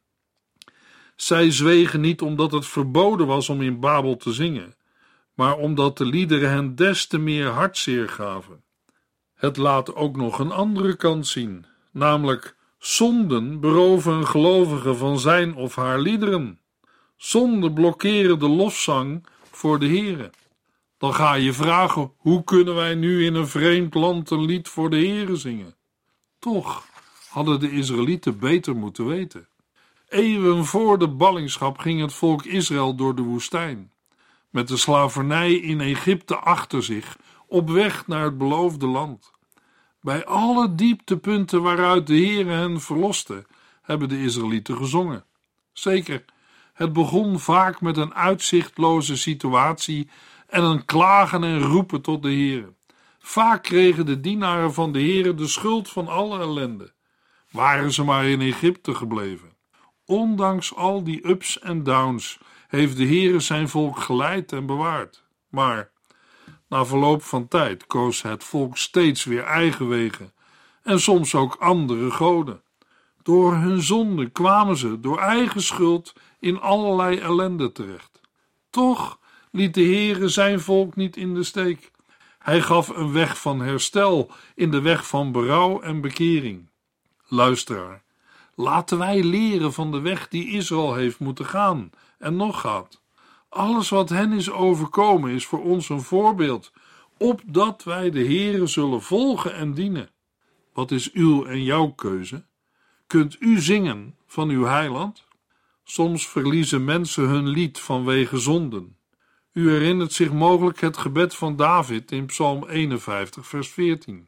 Zij 1.15 1.51
zwegen 1.51 2.01
niet 2.01 2.21
omdat 2.21 2.51
het 2.51 2.65
verboden 2.65 3.27
was 3.27 3.49
om 3.49 3.61
in 3.61 3.79
Babel 3.79 4.17
te 4.17 4.33
zingen, 4.33 4.75
maar 5.33 5.57
omdat 5.57 5.97
de 5.97 6.05
liederen 6.05 6.49
hen 6.49 6.75
des 6.75 7.07
te 7.07 7.17
meer 7.17 7.47
hartzeer 7.47 8.09
gaven. 8.09 8.63
Het 9.35 9.57
laat 9.57 9.95
ook 9.95 10.15
nog 10.15 10.39
een 10.39 10.51
andere 10.51 10.95
kant 10.95 11.27
zien, 11.27 11.65
namelijk 11.91 12.55
zonden 12.79 13.59
beroven 13.59 14.13
een 14.13 14.27
gelovige 14.27 14.95
van 14.95 15.19
zijn 15.19 15.55
of 15.55 15.75
haar 15.75 15.99
liederen. 15.99 16.59
Zonden 17.17 17.73
blokkeren 17.73 18.39
de 18.39 18.49
lofzang 18.49 19.25
voor 19.51 19.79
de 19.79 19.87
Here. 19.87 20.29
Dan 20.97 21.13
ga 21.13 21.33
je 21.33 21.53
vragen: 21.53 22.11
hoe 22.17 22.43
kunnen 22.43 22.75
wij 22.75 22.95
nu 22.95 23.25
in 23.25 23.35
een 23.35 23.47
vreemd 23.47 23.93
land 23.93 24.29
een 24.29 24.45
lied 24.45 24.67
voor 24.67 24.89
de 24.89 25.07
Here 25.07 25.35
zingen? 25.35 25.75
Toch 26.39 26.83
hadden 27.29 27.59
de 27.59 27.71
Israëlieten 27.71 28.39
beter 28.39 28.75
moeten 28.75 29.05
weten. 29.05 29.47
Eeuwen 30.09 30.65
voor 30.65 30.99
de 30.99 31.07
ballingschap 31.07 31.77
ging 31.77 32.01
het 32.01 32.13
volk 32.13 32.45
Israël 32.45 32.95
door 32.95 33.15
de 33.15 33.21
woestijn, 33.21 33.91
met 34.49 34.67
de 34.67 34.77
slavernij 34.77 35.53
in 35.53 35.81
Egypte 35.81 36.35
achter 36.35 36.83
zich, 36.83 37.17
op 37.47 37.69
weg 37.69 38.07
naar 38.07 38.23
het 38.23 38.37
beloofde 38.37 38.87
land. 38.87 39.31
Bij 40.01 40.25
alle 40.25 40.75
dieptepunten 40.75 41.61
waaruit 41.61 42.07
de 42.07 42.13
Heer 42.13 42.47
hen 42.47 42.81
verloste, 42.81 43.45
hebben 43.81 44.09
de 44.09 44.21
Israëlieten 44.21 44.77
gezongen. 44.77 45.25
Zeker, 45.73 46.25
het 46.73 46.93
begon 46.93 47.39
vaak 47.39 47.81
met 47.81 47.97
een 47.97 48.13
uitzichtloze 48.13 49.17
situatie 49.17 50.09
en 50.47 50.63
een 50.63 50.85
klagen 50.85 51.43
en 51.43 51.59
roepen 51.59 52.01
tot 52.01 52.23
de 52.23 52.29
Heer. 52.29 52.73
Vaak 53.19 53.63
kregen 53.63 54.05
de 54.05 54.19
dienaren 54.19 54.73
van 54.73 54.91
de 54.91 54.99
Heer 54.99 55.35
de 55.35 55.47
schuld 55.47 55.89
van 55.89 56.07
alle 56.07 56.39
ellende. 56.39 56.93
Waren 57.51 57.91
ze 57.91 58.03
maar 58.03 58.25
in 58.25 58.41
Egypte 58.41 58.95
gebleven. 58.95 59.54
Ondanks 60.05 60.75
al 60.75 61.03
die 61.03 61.27
ups 61.27 61.59
en 61.59 61.83
downs 61.83 62.39
heeft 62.67 62.97
de 62.97 63.05
Heere 63.05 63.39
zijn 63.39 63.69
volk 63.69 63.99
geleid 63.99 64.51
en 64.51 64.65
bewaard. 64.65 65.23
Maar 65.49 65.91
na 66.69 66.85
verloop 66.85 67.23
van 67.23 67.47
tijd 67.47 67.87
koos 67.87 68.21
het 68.21 68.43
volk 68.43 68.77
steeds 68.77 69.23
weer 69.23 69.43
eigen 69.43 69.87
wegen 69.87 70.33
en 70.83 70.99
soms 70.99 71.35
ook 71.35 71.55
andere 71.55 72.11
goden. 72.11 72.61
Door 73.23 73.53
hun 73.53 73.81
zonde 73.81 74.29
kwamen 74.29 74.77
ze 74.77 74.99
door 74.99 75.19
eigen 75.19 75.61
schuld 75.61 76.13
in 76.39 76.59
allerlei 76.59 77.17
ellende 77.17 77.71
terecht. 77.71 78.21
Toch 78.69 79.19
liet 79.51 79.73
de 79.73 79.83
Heere 79.83 80.27
zijn 80.27 80.59
volk 80.59 80.95
niet 80.95 81.17
in 81.17 81.33
de 81.33 81.43
steek. 81.43 81.91
Hij 82.39 82.61
gaf 82.61 82.87
een 82.89 83.11
weg 83.11 83.41
van 83.41 83.59
herstel 83.59 84.31
in 84.55 84.71
de 84.71 84.81
weg 84.81 85.07
van 85.07 85.31
berouw 85.31 85.81
en 85.81 86.01
bekering. 86.01 86.69
Luisteraar, 87.27 88.03
laten 88.55 88.97
wij 88.97 89.23
leren 89.23 89.73
van 89.73 89.91
de 89.91 89.99
weg 89.99 90.27
die 90.27 90.49
Israël 90.49 90.93
heeft 90.93 91.19
moeten 91.19 91.45
gaan 91.45 91.89
en 92.17 92.35
nog 92.35 92.61
gaat. 92.61 93.01
Alles 93.49 93.89
wat 93.89 94.09
hen 94.09 94.31
is 94.31 94.51
overkomen 94.51 95.31
is 95.31 95.45
voor 95.45 95.63
ons 95.63 95.89
een 95.89 96.01
voorbeeld, 96.01 96.71
opdat 97.17 97.83
wij 97.83 98.09
de 98.09 98.25
Heere 98.25 98.67
zullen 98.67 99.01
volgen 99.01 99.55
en 99.55 99.73
dienen. 99.73 100.09
Wat 100.73 100.91
is 100.91 101.11
uw 101.11 101.45
en 101.45 101.63
jouw 101.63 101.87
keuze? 101.87 102.45
Kunt 103.07 103.35
u 103.39 103.59
zingen 103.59 104.15
van 104.25 104.49
uw 104.49 104.63
heiland? 104.63 105.23
Soms 105.83 106.27
verliezen 106.27 106.83
mensen 106.83 107.23
hun 107.23 107.47
lied 107.47 107.79
vanwege 107.79 108.37
zonden. 108.37 108.97
U 109.53 109.69
herinnert 109.69 110.13
zich 110.13 110.31
mogelijk 110.31 110.81
het 110.81 110.97
gebed 110.97 111.35
van 111.35 111.55
David 111.55 112.11
in 112.11 112.25
Psalm 112.25 112.67
51, 112.67 113.47
vers 113.47 113.69
14. 113.69 114.27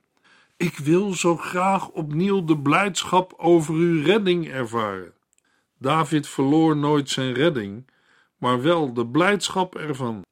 Ik 0.58 0.78
wil 0.78 1.14
zo 1.14 1.38
graag 1.38 1.90
opnieuw 1.90 2.44
de 2.44 2.58
blijdschap 2.58 3.34
over 3.38 3.74
uw 3.74 4.04
redding 4.04 4.50
ervaren. 4.50 5.14
David 5.80 6.28
verloor 6.28 6.78
nooit 6.78 7.10
zijn 7.10 7.34
redding, 7.34 7.90
maar 8.38 8.62
wel 8.62 8.94
de 8.94 9.08
blijdschap 9.08 9.76
ervan. 9.76 10.26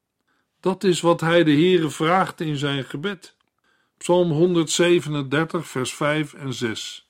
Dat 0.60 0.84
is 0.84 1.02
wat 1.02 1.22
hij 1.22 1.44
de 1.44 1.52
Heere 1.52 1.90
vraagt 1.90 2.42
in 2.42 2.58
zijn 2.58 2.84
gebed. 2.84 3.36
Psalm 3.98 4.32
137, 4.32 5.68
vers 5.68 5.94
5 5.94 6.34
en 6.34 6.54
6. 6.54 7.10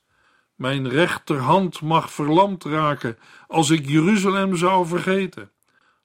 Mijn 0.56 0.90
rechterhand 0.90 1.82
mag 1.82 2.12
verlamd 2.12 2.64
raken 2.64 3.18
als 3.48 3.70
ik 3.70 3.90
Jeruzalem 3.90 4.56
zou 4.56 4.88
vergeten. 4.88 5.52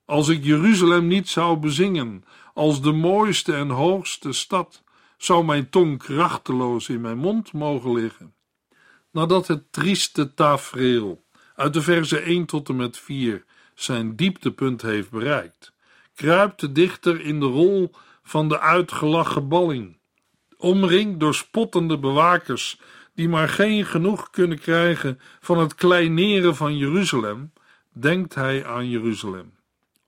Als 0.05 0.29
ik 0.29 0.45
Jeruzalem 0.45 1.07
niet 1.07 1.29
zou 1.29 1.57
bezingen 1.57 2.25
als 2.55 2.83
de 2.83 2.93
mooiste 2.93 3.55
en 3.55 3.69
hoogste 3.69 4.33
stad, 4.33 4.83
zou 5.23 5.45
mijn 5.45 5.71
tong 5.71 5.99
krachteloos 5.99 6.89
in 6.89 7.01
mijn 7.01 7.19
mond 7.19 7.53
mogen 7.53 7.93
liggen. 7.93 8.35
Nadat 9.11 9.47
het 9.47 9.73
trieste 9.73 10.35
tafereel 10.35 11.25
uit 11.55 11.73
de 11.73 11.83
verse 11.83 12.19
1 12.19 12.47
tot 12.47 12.69
en 12.69 12.77
met 12.77 12.99
4 12.99 13.45
zijn 13.75 14.17
dieptepunt 14.17 14.83
heeft 14.83 15.11
bereikt, 15.11 15.73
kruipt 16.15 16.61
de 16.61 16.73
dichter 16.73 17.21
in 17.21 17.41
de 17.41 17.47
rol 17.47 17.91
van 18.23 18.49
de 18.49 18.61
uitgelachen 18.61 19.49
balling, 19.49 19.99
omringd 20.57 21.21
door 21.21 21.35
spottende 21.35 21.99
bewakers 21.99 22.81
die 23.15 23.29
maar 23.29 23.49
geen 23.49 23.87
genoeg 23.87 24.31
kunnen 24.31 24.59
krijgen 24.59 25.21
van 25.41 25.59
het 25.59 25.75
kleineren 25.75 26.57
van 26.57 26.77
Jeruzalem, 26.77 27.53
denkt 27.93 28.35
hij 28.35 28.67
aan 28.67 28.89
Jeruzalem. 28.89 29.55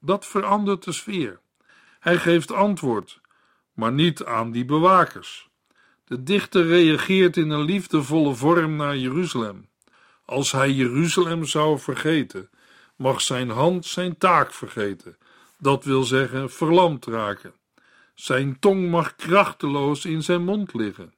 Dat 0.00 0.26
verandert 0.26 0.84
de 0.84 0.92
sfeer. 0.92 1.40
Hij 2.00 2.16
geeft 2.16 2.52
antwoord, 2.52 3.20
maar 3.72 3.92
niet 3.92 4.24
aan 4.24 4.50
die 4.50 4.64
bewakers. 4.64 5.50
De 6.04 6.22
dichter 6.22 6.66
reageert 6.66 7.36
in 7.36 7.50
een 7.50 7.64
liefdevolle 7.64 8.34
vorm 8.34 8.76
naar 8.76 8.96
Jeruzalem. 8.96 9.68
Als 10.24 10.52
hij 10.52 10.70
Jeruzalem 10.70 11.44
zou 11.44 11.78
vergeten, 11.78 12.50
mag 12.96 13.20
zijn 13.20 13.50
hand 13.50 13.86
zijn 13.86 14.18
taak 14.18 14.52
vergeten, 14.52 15.16
dat 15.58 15.84
wil 15.84 16.02
zeggen 16.02 16.50
verlamd 16.50 17.06
raken. 17.06 17.54
Zijn 18.14 18.58
tong 18.58 18.90
mag 18.90 19.16
krachteloos 19.16 20.04
in 20.04 20.22
zijn 20.22 20.44
mond 20.44 20.74
liggen. 20.74 21.14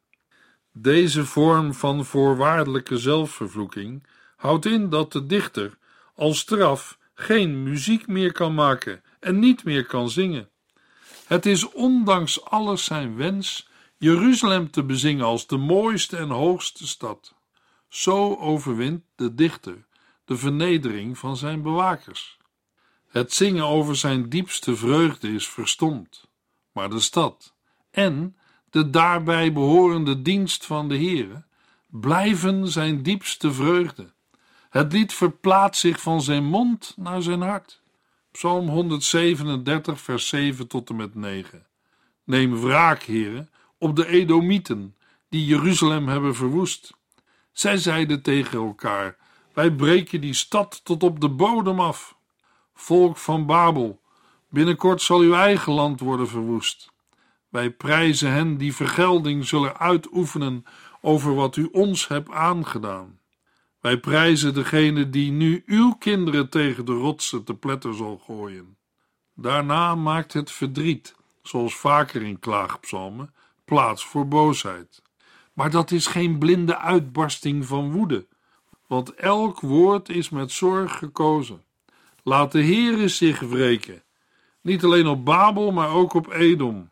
Deze 0.73 1.25
vorm 1.25 1.75
van 1.75 2.05
voorwaardelijke 2.05 2.99
zelfvervloeking 2.99 4.07
houdt 4.37 4.67
in 4.67 4.89
dat 4.89 5.13
de 5.13 5.27
dichter 5.27 5.79
als 6.15 6.39
straf 6.39 6.99
geen 7.15 7.63
muziek 7.63 8.07
meer 8.07 8.33
kan 8.33 8.55
maken 8.55 9.03
en 9.21 9.39
niet 9.39 9.65
meer 9.65 9.87
kan 9.87 10.11
zingen. 10.11 10.49
Het 11.27 11.47
is 11.47 11.73
ondanks 11.73 12.45
alles 12.45 12.85
zijn 12.85 13.17
wens 13.17 13.69
Jeruzalem 13.97 14.71
te 14.71 14.85
bezingen 14.85 15.25
als 15.25 15.47
de 15.47 15.57
mooiste 15.57 16.17
en 16.17 16.31
hoogste 16.31 16.87
stad. 16.87 17.35
Zo 17.89 18.37
overwint 18.37 19.03
de 19.17 19.35
dichter 19.35 19.87
de 20.25 20.37
vernedering 20.37 21.19
van 21.19 21.37
zijn 21.37 21.63
bewakers. 21.63 22.39
Het 23.09 23.33
zingen 23.33 23.65
over 23.65 23.97
zijn 23.97 24.29
diepste 24.29 24.77
vreugde 24.77 25.33
is 25.33 25.49
verstomd, 25.49 26.29
maar 26.73 26.91
de 26.91 27.01
stad 27.01 27.55
en 27.91 28.37
de 28.71 28.91
daarbij 28.91 29.53
behorende 29.53 30.23
dienst 30.23 30.67
van 30.67 30.89
de 30.89 30.97
Heere 30.97 31.45
blijven 31.87 32.69
zijn 32.69 33.03
diepste 33.03 33.53
vreugde. 33.53 34.13
Het 34.71 34.93
lied 34.93 35.15
verplaatst 35.15 35.81
zich 35.81 36.01
van 36.01 36.23
zijn 36.23 36.45
mond 36.45 36.95
naar 36.97 37.23
zijn 37.23 37.41
hart. 37.41 37.83
Psalm 38.35 38.69
137, 38.69 40.01
vers 40.01 40.29
7 40.29 40.67
tot 40.67 40.91
en 40.91 40.97
met 40.97 41.15
9. 41.15 41.67
Neem 42.25 42.61
wraak, 42.61 43.03
heren, 43.03 43.51
op 43.79 43.97
de 43.97 44.07
Edomieten, 44.07 44.97
die 45.29 45.45
Jeruzalem 45.45 46.09
hebben 46.09 46.35
verwoest. 46.35 46.95
Zij 47.53 47.77
zeiden 47.77 48.23
tegen 48.23 48.59
elkaar: 48.59 49.17
Wij 49.53 49.73
breken 49.73 50.21
die 50.21 50.35
stad 50.35 50.81
tot 50.85 51.03
op 51.03 51.21
de 51.21 51.29
bodem 51.29 51.81
af. 51.81 52.17
Volk 52.75 53.17
van 53.17 53.47
Babel, 53.47 54.01
binnenkort 54.49 55.03
zal 55.03 55.19
uw 55.19 55.35
eigen 55.35 55.73
land 55.73 56.01
worden 56.01 56.29
verwoest. 56.29 56.93
Wij 57.49 57.71
prijzen 57.71 58.31
hen 58.31 58.57
die 58.57 58.75
vergelding 58.75 59.47
zullen 59.47 59.79
uitoefenen 59.79 60.65
over 61.01 61.35
wat 61.35 61.57
u 61.57 61.69
ons 61.73 62.09
hebt 62.09 62.31
aangedaan. 62.31 63.19
Wij 63.85 63.99
prijzen 63.99 64.55
degene 64.55 65.11
die 65.11 65.33
nu 65.33 65.63
uw 65.67 65.93
kinderen 65.93 66.49
tegen 66.49 66.85
de 66.85 66.93
rotsen 66.93 67.45
te 67.45 67.55
pletter 67.55 67.95
zal 67.95 68.19
gooien. 68.19 68.77
Daarna 69.35 69.95
maakt 69.95 70.33
het 70.33 70.51
verdriet, 70.51 71.15
zoals 71.43 71.77
vaker 71.77 72.23
in 72.23 72.39
klaagpsalmen, 72.39 73.35
plaats 73.65 74.05
voor 74.05 74.29
boosheid. 74.29 75.03
Maar 75.53 75.71
dat 75.71 75.91
is 75.91 76.07
geen 76.07 76.39
blinde 76.39 76.79
uitbarsting 76.79 77.67
van 77.67 77.93
woede, 77.93 78.27
want 78.87 79.15
elk 79.15 79.61
woord 79.61 80.09
is 80.09 80.29
met 80.29 80.53
zorg 80.53 80.99
gekozen. 80.99 81.65
Laat 82.23 82.53
de 82.53 82.63
Heere 82.63 83.09
zich 83.09 83.41
wreken, 83.41 84.03
niet 84.61 84.85
alleen 84.85 85.07
op 85.07 85.25
Babel, 85.25 85.73
maar 85.73 85.91
ook 85.91 86.15
op 86.15 86.33
Edom, 86.33 86.91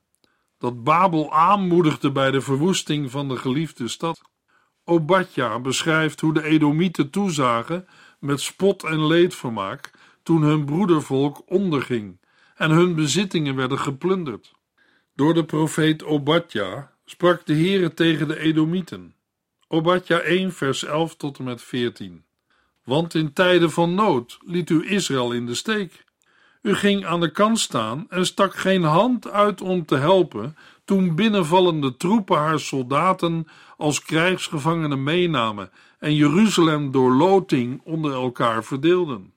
dat 0.58 0.84
Babel 0.84 1.32
aanmoedigde 1.32 2.12
bij 2.12 2.30
de 2.30 2.40
verwoesting 2.40 3.10
van 3.10 3.28
de 3.28 3.36
geliefde 3.36 3.88
stad. 3.88 4.30
Obadja 4.84 5.58
beschrijft 5.58 6.20
hoe 6.20 6.34
de 6.34 6.42
Edomieten 6.42 7.10
toezagen 7.10 7.86
met 8.18 8.40
spot 8.40 8.84
en 8.84 9.06
leedvermaak 9.06 9.90
toen 10.22 10.42
hun 10.42 10.64
broedervolk 10.64 11.42
onderging 11.46 12.18
en 12.54 12.70
hun 12.70 12.94
bezittingen 12.94 13.56
werden 13.56 13.78
geplunderd. 13.78 14.52
Door 15.14 15.34
de 15.34 15.44
profeet 15.44 16.04
Obadja 16.04 16.92
sprak 17.04 17.46
de 17.46 17.54
Heere 17.54 17.94
tegen 17.94 18.28
de 18.28 18.38
Edomieten. 18.38 19.14
Obadja 19.68 20.18
1 20.18 20.52
vers 20.52 20.84
11 20.84 21.16
tot 21.16 21.38
en 21.38 21.44
met 21.44 21.62
14. 21.62 22.24
Want 22.84 23.14
in 23.14 23.32
tijden 23.32 23.70
van 23.70 23.94
nood 23.94 24.38
liet 24.46 24.70
u 24.70 24.90
Israël 24.90 25.32
in 25.32 25.46
de 25.46 25.54
steek. 25.54 26.04
U 26.62 26.74
ging 26.74 27.06
aan 27.06 27.20
de 27.20 27.30
kant 27.30 27.58
staan 27.58 28.06
en 28.08 28.26
stak 28.26 28.54
geen 28.54 28.82
hand 28.82 29.30
uit 29.30 29.60
om 29.60 29.86
te 29.86 29.96
helpen 29.96 30.56
toen 30.84 31.14
binnenvallende 31.14 31.96
troepen 31.96 32.36
haar 32.38 32.60
soldaten 32.60 33.46
als 33.76 34.02
krijgsgevangenen 34.02 35.02
meenamen 35.02 35.70
en 35.98 36.14
Jeruzalem 36.14 36.90
door 36.90 37.12
loting 37.12 37.80
onder 37.84 38.12
elkaar 38.12 38.64
verdeelden. 38.64 39.34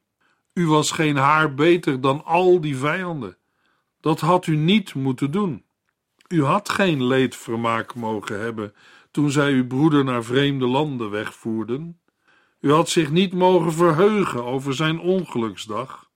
U 0.53 0.67
was 0.67 0.91
geen 0.91 1.15
haar 1.15 1.53
beter 1.53 2.01
dan 2.01 2.25
al 2.25 2.61
die 2.61 2.77
vijanden. 2.77 3.37
Dat 3.99 4.19
had 4.19 4.47
u 4.47 4.55
niet 4.55 4.93
moeten 4.93 5.31
doen. 5.31 5.63
U 6.27 6.43
had 6.43 6.69
geen 6.69 7.03
leedvermaak 7.03 7.95
mogen 7.95 8.39
hebben 8.39 8.73
toen 9.11 9.31
zij 9.31 9.51
uw 9.51 9.67
broeder 9.67 10.03
naar 10.03 10.23
vreemde 10.23 10.67
landen 10.67 11.09
wegvoerden. 11.09 11.99
U 12.59 12.71
had 12.71 12.89
zich 12.89 13.11
niet 13.11 13.33
mogen 13.33 13.73
verheugen 13.73 14.43
over 14.43 14.73
zijn 14.73 14.99
ongeluksdag. 14.99 16.09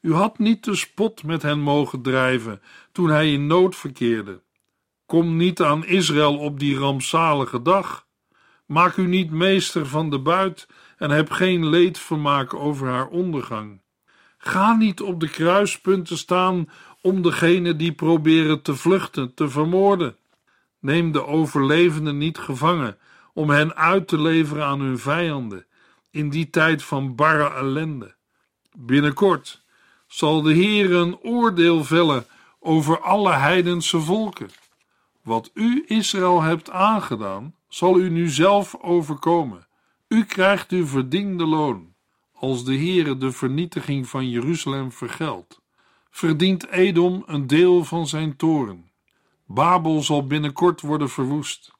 U 0.00 0.14
had 0.14 0.38
niet 0.38 0.64
de 0.64 0.74
spot 0.74 1.22
met 1.22 1.42
hen 1.42 1.60
mogen 1.60 2.02
drijven 2.02 2.62
toen 2.92 3.08
hij 3.08 3.32
in 3.32 3.46
nood 3.46 3.76
verkeerde. 3.76 4.42
Kom 5.12 5.36
niet 5.36 5.62
aan 5.62 5.86
Israël 5.86 6.38
op 6.38 6.58
die 6.58 6.78
rampzalige 6.78 7.62
dag. 7.62 8.06
Maak 8.66 8.96
u 8.96 9.06
niet 9.06 9.30
meester 9.30 9.86
van 9.86 10.10
de 10.10 10.18
buit 10.18 10.66
en 10.96 11.10
heb 11.10 11.30
geen 11.30 11.68
leedvermaak 11.68 12.54
over 12.54 12.88
haar 12.88 13.08
ondergang. 13.08 13.80
Ga 14.38 14.74
niet 14.74 15.00
op 15.00 15.20
de 15.20 15.28
kruispunten 15.28 16.18
staan 16.18 16.68
om 17.00 17.22
degene 17.22 17.76
die 17.76 17.92
proberen 17.92 18.62
te 18.62 18.76
vluchten 18.76 19.34
te 19.34 19.48
vermoorden. 19.48 20.16
Neem 20.80 21.12
de 21.12 21.26
overlevenden 21.26 22.18
niet 22.18 22.38
gevangen 22.38 22.98
om 23.34 23.50
hen 23.50 23.76
uit 23.76 24.08
te 24.08 24.20
leveren 24.20 24.64
aan 24.64 24.80
hun 24.80 24.98
vijanden 24.98 25.66
in 26.10 26.30
die 26.30 26.50
tijd 26.50 26.82
van 26.82 27.14
barre 27.14 27.50
ellende. 27.50 28.14
Binnenkort 28.76 29.62
zal 30.06 30.42
de 30.42 30.52
Heer 30.52 30.92
een 30.92 31.18
oordeel 31.18 31.84
vellen 31.84 32.26
over 32.60 33.00
alle 33.00 33.32
heidense 33.32 34.00
volken. 34.00 34.48
Wat 35.22 35.50
u 35.54 35.84
Israël 35.86 36.42
hebt 36.42 36.70
aangedaan, 36.70 37.54
zal 37.68 37.98
u 37.98 38.10
nu 38.10 38.28
zelf 38.28 38.76
overkomen. 38.80 39.66
U 40.08 40.24
krijgt 40.24 40.70
uw 40.70 40.86
verdiende 40.86 41.46
loon, 41.46 41.94
als 42.32 42.64
de 42.64 42.76
Heere 42.76 43.16
de 43.16 43.32
vernietiging 43.32 44.08
van 44.08 44.28
Jeruzalem 44.28 44.92
vergeldt. 44.92 45.60
Verdient 46.10 46.68
Edom 46.68 47.22
een 47.26 47.46
deel 47.46 47.84
van 47.84 48.06
zijn 48.06 48.36
toren. 48.36 48.90
Babel 49.46 50.02
zal 50.02 50.26
binnenkort 50.26 50.80
worden 50.80 51.10
verwoest. 51.10 51.72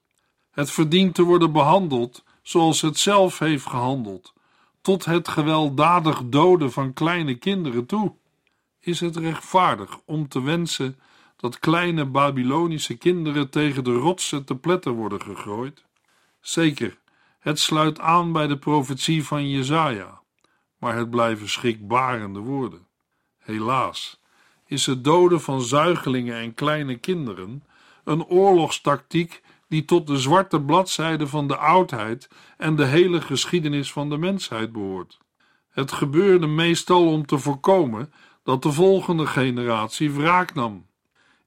Het 0.51 0.71
verdient 0.71 1.15
te 1.15 1.23
worden 1.23 1.53
behandeld 1.53 2.25
zoals 2.43 2.81
het 2.81 2.99
zelf 2.99 3.39
heeft 3.39 3.67
gehandeld, 3.67 4.33
tot 4.81 5.05
het 5.05 5.29
gewelddadig 5.29 6.23
doden 6.25 6.73
van 6.73 6.93
kleine 6.93 7.35
kinderen 7.35 7.87
toe. 7.87 8.15
Is 8.81 9.01
het 9.01 9.17
rechtvaardig 9.17 10.01
om 10.05 10.29
te 10.29 10.43
wensen 10.43 10.99
dat 11.43 11.59
kleine 11.59 12.05
Babylonische 12.05 12.97
kinderen 12.97 13.51
tegen 13.51 13.85
de 13.85 13.93
rotsen 13.93 14.45
te 14.45 14.57
pletter 14.57 14.93
worden 14.93 15.23
gegooid? 15.23 15.85
Zeker, 16.41 16.99
het 17.39 17.59
sluit 17.59 18.01
aan 18.01 18.33
bij 18.33 18.47
de 18.47 18.59
profetie 18.59 19.25
van 19.25 19.51
Jezaja, 19.51 20.21
maar 20.79 20.97
het 20.97 21.11
blijven 21.11 21.49
schrikbarende 21.49 22.39
woorden. 22.39 22.87
Helaas 23.39 24.21
is 24.67 24.87
het 24.87 25.05
doden 25.05 25.41
van 25.41 25.63
zuigelingen 25.63 26.37
en 26.37 26.55
kleine 26.55 26.97
kinderen 26.97 27.65
een 28.05 28.25
oorlogstactiek 28.25 29.43
die 29.69 29.85
tot 29.85 30.07
de 30.07 30.17
zwarte 30.17 30.61
bladzijde 30.61 31.27
van 31.27 31.47
de 31.47 31.57
oudheid 31.57 32.29
en 32.57 32.77
de 32.77 32.85
hele 32.85 33.21
geschiedenis 33.21 33.93
van 33.93 34.11
de 34.11 34.19
mensheid 34.19 34.73
behoort. 34.73 35.19
Het 35.71 35.93
gebeurde 35.93 36.47
meestal 36.47 37.07
om 37.07 37.27
te 37.27 37.39
voorkomen 37.39 38.13
dat 38.43 38.63
de 38.63 38.73
volgende 38.73 39.27
generatie 39.27 40.11
wraak 40.11 40.55
nam. 40.55 40.91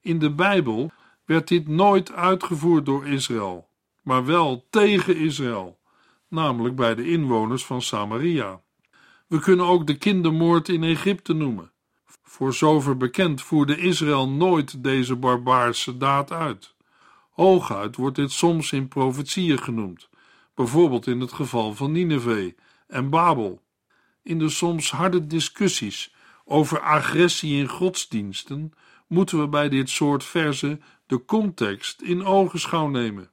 In 0.06 0.20
de 0.20 0.32
Bijbel 0.32 0.92
werd 1.26 1.48
dit 1.48 1.68
nooit 1.68 2.12
uitgevoerd 2.12 2.86
door 2.86 3.08
Israël, 3.08 3.70
maar 4.04 4.26
wel 4.26 4.68
tegen 4.70 5.18
Israël, 5.18 5.80
namelijk 6.28 6.76
bij 6.76 6.96
de 6.96 7.10
inwoners 7.10 7.66
van 7.66 7.82
Samaria. 7.82 8.62
We 9.28 9.40
kunnen 9.40 9.66
ook 9.66 9.88
de 9.88 9.98
kindermoord 9.98 10.70
in 10.70 10.84
Egypte 10.84 11.34
noemen. 11.34 11.72
Voor 12.24 12.54
zover 12.54 12.98
bekend 12.98 13.42
voerde 13.42 13.78
Israël 13.78 14.30
nooit 14.30 14.84
deze 14.84 15.16
barbaarse 15.16 15.98
daad 15.98 16.32
uit. 16.32 16.76
Hooguit 17.30 17.96
wordt 17.96 18.16
dit 18.16 18.32
soms 18.32 18.72
in 18.72 18.88
profetieën 18.88 19.60
genoemd, 19.60 20.10
bijvoorbeeld 20.56 21.08
in 21.08 21.20
het 21.20 21.34
geval 21.34 21.76
van 21.76 21.92
Nineveh 21.92 22.54
en 22.88 23.10
Babel. 23.10 23.62
In 24.24 24.40
de 24.40 24.50
soms 24.50 24.92
harde 24.92 25.28
discussies 25.28 26.14
over 26.44 26.80
agressie 26.80 27.58
in 27.58 27.68
godsdiensten 27.68 28.74
moeten 29.08 29.40
we 29.40 29.48
bij 29.48 29.70
dit 29.70 29.90
soort 29.90 30.24
verzen 30.24 30.82
de 31.06 31.26
context 31.26 32.02
in 32.02 32.26
ogenschouw 32.26 32.88
nemen. 32.88 33.32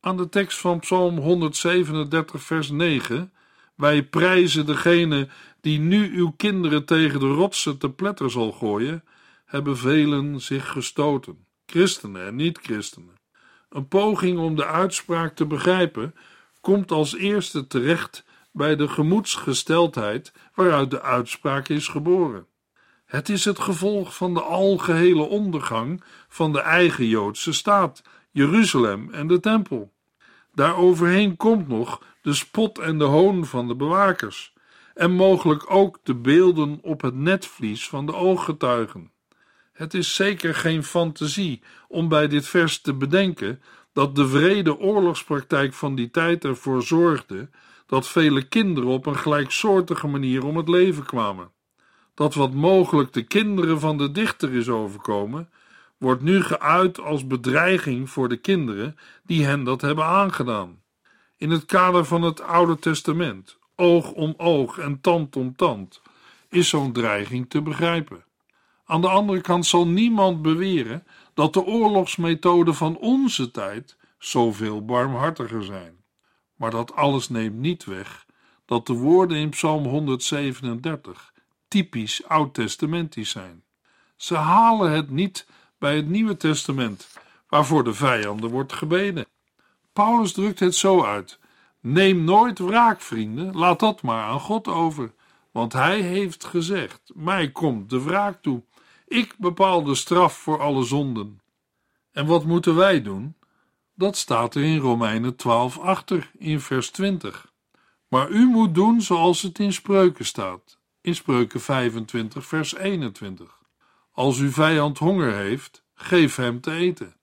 Aan 0.00 0.16
de 0.16 0.28
tekst 0.28 0.58
van 0.58 0.78
Psalm 0.78 1.18
137, 1.18 2.42
vers 2.42 2.70
9: 2.70 3.32
Wij 3.74 4.02
prijzen 4.02 4.66
degene 4.66 5.28
die 5.60 5.78
nu 5.78 6.16
uw 6.16 6.30
kinderen 6.36 6.84
tegen 6.84 7.20
de 7.20 7.26
rotsen 7.26 7.78
te 7.78 7.90
pletter 7.90 8.30
zal 8.30 8.52
gooien, 8.52 9.04
hebben 9.44 9.76
velen 9.76 10.40
zich 10.40 10.68
gestoten, 10.68 11.46
christenen 11.66 12.26
en 12.26 12.36
niet-christenen. 12.36 13.16
Een 13.68 13.88
poging 13.88 14.38
om 14.38 14.56
de 14.56 14.66
uitspraak 14.66 15.34
te 15.34 15.46
begrijpen 15.46 16.14
komt 16.60 16.90
als 16.90 17.16
eerste 17.16 17.66
terecht 17.66 18.24
bij 18.52 18.76
de 18.76 18.88
gemoedsgesteldheid 18.88 20.32
waaruit 20.54 20.90
de 20.90 21.02
uitspraak 21.02 21.68
is 21.68 21.88
geboren. 21.88 22.46
Het 23.08 23.28
is 23.28 23.44
het 23.44 23.58
gevolg 23.58 24.16
van 24.16 24.34
de 24.34 24.42
algehele 24.42 25.22
ondergang 25.22 26.02
van 26.28 26.52
de 26.52 26.60
eigen 26.60 27.06
Joodse 27.06 27.52
staat, 27.52 28.02
Jeruzalem 28.30 29.10
en 29.12 29.26
de 29.26 29.40
tempel. 29.40 29.92
Daaroverheen 30.54 31.36
komt 31.36 31.68
nog 31.68 32.02
de 32.22 32.32
spot 32.32 32.78
en 32.78 32.98
de 32.98 33.04
hoon 33.04 33.46
van 33.46 33.68
de 33.68 33.74
bewakers, 33.76 34.52
en 34.94 35.12
mogelijk 35.12 35.70
ook 35.70 35.98
de 36.02 36.14
beelden 36.14 36.78
op 36.82 37.00
het 37.00 37.14
netvlies 37.14 37.88
van 37.88 38.06
de 38.06 38.14
ooggetuigen. 38.14 39.12
Het 39.72 39.94
is 39.94 40.14
zeker 40.14 40.54
geen 40.54 40.84
fantasie 40.84 41.62
om 41.88 42.08
bij 42.08 42.28
dit 42.28 42.46
vers 42.46 42.80
te 42.80 42.94
bedenken 42.94 43.62
dat 43.92 44.16
de 44.16 44.28
vrede 44.28 44.78
oorlogspraktijk 44.78 45.74
van 45.74 45.94
die 45.94 46.10
tijd 46.10 46.44
ervoor 46.44 46.82
zorgde 46.82 47.50
dat 47.86 48.08
vele 48.08 48.48
kinderen 48.48 48.90
op 48.90 49.06
een 49.06 49.18
gelijksoortige 49.18 50.06
manier 50.06 50.44
om 50.44 50.56
het 50.56 50.68
leven 50.68 51.04
kwamen. 51.04 51.50
Dat 52.18 52.34
wat 52.34 52.52
mogelijk 52.52 53.12
de 53.12 53.22
kinderen 53.22 53.80
van 53.80 53.98
de 53.98 54.10
dichter 54.10 54.54
is 54.54 54.68
overkomen, 54.68 55.50
wordt 55.98 56.22
nu 56.22 56.42
geuit 56.42 57.00
als 57.00 57.26
bedreiging 57.26 58.10
voor 58.10 58.28
de 58.28 58.36
kinderen 58.36 58.96
die 59.22 59.44
hen 59.44 59.64
dat 59.64 59.80
hebben 59.80 60.04
aangedaan. 60.04 60.82
In 61.36 61.50
het 61.50 61.64
kader 61.64 62.04
van 62.04 62.22
het 62.22 62.40
Oude 62.40 62.78
Testament, 62.78 63.58
oog 63.76 64.12
om 64.12 64.34
oog 64.36 64.78
en 64.78 65.00
tand 65.00 65.36
om 65.36 65.56
tand, 65.56 66.02
is 66.48 66.68
zo'n 66.68 66.92
dreiging 66.92 67.50
te 67.50 67.62
begrijpen. 67.62 68.24
Aan 68.84 69.00
de 69.00 69.08
andere 69.08 69.40
kant 69.40 69.66
zal 69.66 69.86
niemand 69.86 70.42
beweren 70.42 71.06
dat 71.34 71.52
de 71.52 71.64
oorlogsmethoden 71.64 72.74
van 72.74 72.96
onze 72.96 73.50
tijd 73.50 73.96
zoveel 74.18 74.84
barmhartiger 74.84 75.64
zijn. 75.64 75.96
Maar 76.56 76.70
dat 76.70 76.94
alles 76.94 77.28
neemt 77.28 77.58
niet 77.58 77.84
weg 77.84 78.26
dat 78.64 78.86
de 78.86 78.92
woorden 78.92 79.36
in 79.36 79.50
Psalm 79.50 79.84
137 79.84 81.36
typisch 81.68 82.26
oud-testamentisch 82.26 83.30
zijn. 83.30 83.62
Ze 84.16 84.34
halen 84.34 84.90
het 84.90 85.10
niet 85.10 85.46
bij 85.78 85.96
het 85.96 86.08
Nieuwe 86.08 86.36
Testament, 86.36 87.08
waarvoor 87.48 87.84
de 87.84 87.94
vijanden 87.94 88.50
wordt 88.50 88.72
gebeden. 88.72 89.26
Paulus 89.92 90.32
drukt 90.32 90.60
het 90.60 90.74
zo 90.74 91.04
uit: 91.04 91.38
Neem 91.80 92.24
nooit 92.24 92.58
wraak, 92.58 93.00
vrienden, 93.00 93.56
laat 93.56 93.80
dat 93.80 94.02
maar 94.02 94.24
aan 94.24 94.40
God 94.40 94.68
over, 94.68 95.12
want 95.50 95.72
hij 95.72 96.00
heeft 96.00 96.44
gezegd: 96.44 97.00
Mij 97.14 97.50
komt 97.50 97.90
de 97.90 98.02
wraak 98.02 98.42
toe. 98.42 98.62
Ik 99.06 99.34
bepaal 99.38 99.82
de 99.82 99.94
straf 99.94 100.36
voor 100.36 100.60
alle 100.60 100.84
zonden. 100.84 101.40
En 102.12 102.26
wat 102.26 102.44
moeten 102.44 102.74
wij 102.74 103.02
doen? 103.02 103.36
Dat 103.94 104.16
staat 104.16 104.54
er 104.54 104.62
in 104.62 104.78
Romeinen 104.78 105.36
12 105.36 105.78
achter, 105.78 106.30
in 106.38 106.60
vers 106.60 106.90
20. 106.90 107.52
Maar 108.08 108.28
u 108.28 108.46
moet 108.46 108.74
doen 108.74 109.02
zoals 109.02 109.42
het 109.42 109.58
in 109.58 109.72
spreuken 109.72 110.24
staat, 110.24 110.77
in 111.08 111.14
spreuken 111.14 111.60
25, 111.60 112.46
vers 112.46 112.74
21. 112.74 113.62
Als 114.12 114.38
uw 114.38 114.50
vijand 114.50 114.98
honger 114.98 115.34
heeft, 115.34 115.84
geef 115.94 116.36
hem 116.36 116.60
te 116.60 116.70
eten. 116.70 117.16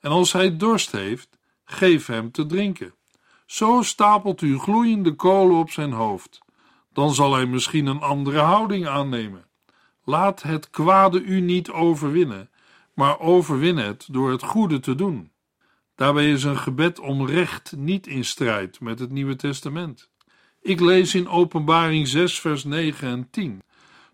En 0.00 0.10
als 0.10 0.32
hij 0.32 0.56
dorst 0.56 0.92
heeft, 0.92 1.38
geef 1.64 2.06
hem 2.06 2.30
te 2.30 2.46
drinken. 2.46 2.94
Zo 3.46 3.82
stapelt 3.82 4.40
u 4.40 4.58
gloeiende 4.58 5.12
kolen 5.12 5.56
op 5.56 5.70
zijn 5.70 5.92
hoofd. 5.92 6.38
Dan 6.92 7.14
zal 7.14 7.34
hij 7.34 7.46
misschien 7.46 7.86
een 7.86 8.00
andere 8.00 8.38
houding 8.38 8.86
aannemen. 8.86 9.46
Laat 10.04 10.42
het 10.42 10.70
kwade 10.70 11.22
u 11.22 11.40
niet 11.40 11.70
overwinnen, 11.70 12.50
maar 12.92 13.20
overwin 13.20 13.76
het 13.76 14.08
door 14.10 14.30
het 14.30 14.42
goede 14.42 14.80
te 14.80 14.94
doen. 14.94 15.30
Daarbij 15.94 16.30
is 16.30 16.44
een 16.44 16.58
gebed 16.58 17.00
om 17.00 17.26
recht 17.26 17.76
niet 17.76 18.06
in 18.06 18.24
strijd 18.24 18.80
met 18.80 18.98
het 18.98 19.10
Nieuwe 19.10 19.36
Testament. 19.36 20.10
Ik 20.64 20.80
lees 20.80 21.14
in 21.14 21.28
Openbaring 21.28 22.08
6, 22.08 22.40
vers 22.40 22.64
9 22.64 23.08
en 23.08 23.30
10. 23.30 23.62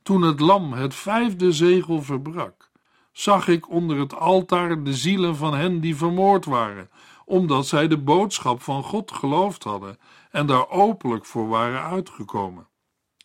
Toen 0.03 0.23
het 0.23 0.41
lam 0.41 0.73
het 0.73 0.95
vijfde 0.95 1.53
zegel 1.53 2.03
verbrak, 2.03 2.71
zag 3.13 3.49
ik 3.49 3.69
onder 3.69 3.99
het 3.99 4.15
altaar 4.15 4.83
de 4.83 4.95
zielen 4.95 5.37
van 5.37 5.55
hen 5.55 5.81
die 5.81 5.97
vermoord 5.97 6.45
waren, 6.45 6.91
omdat 7.25 7.67
zij 7.67 7.89
de 7.89 7.99
boodschap 7.99 8.63
van 8.63 8.83
God 8.83 9.13
geloofd 9.13 9.65
hadden 9.65 9.99
en 10.31 10.47
daar 10.47 10.69
openlijk 10.69 11.27
voor 11.27 11.49
waren 11.49 11.83
uitgekomen. 11.83 12.69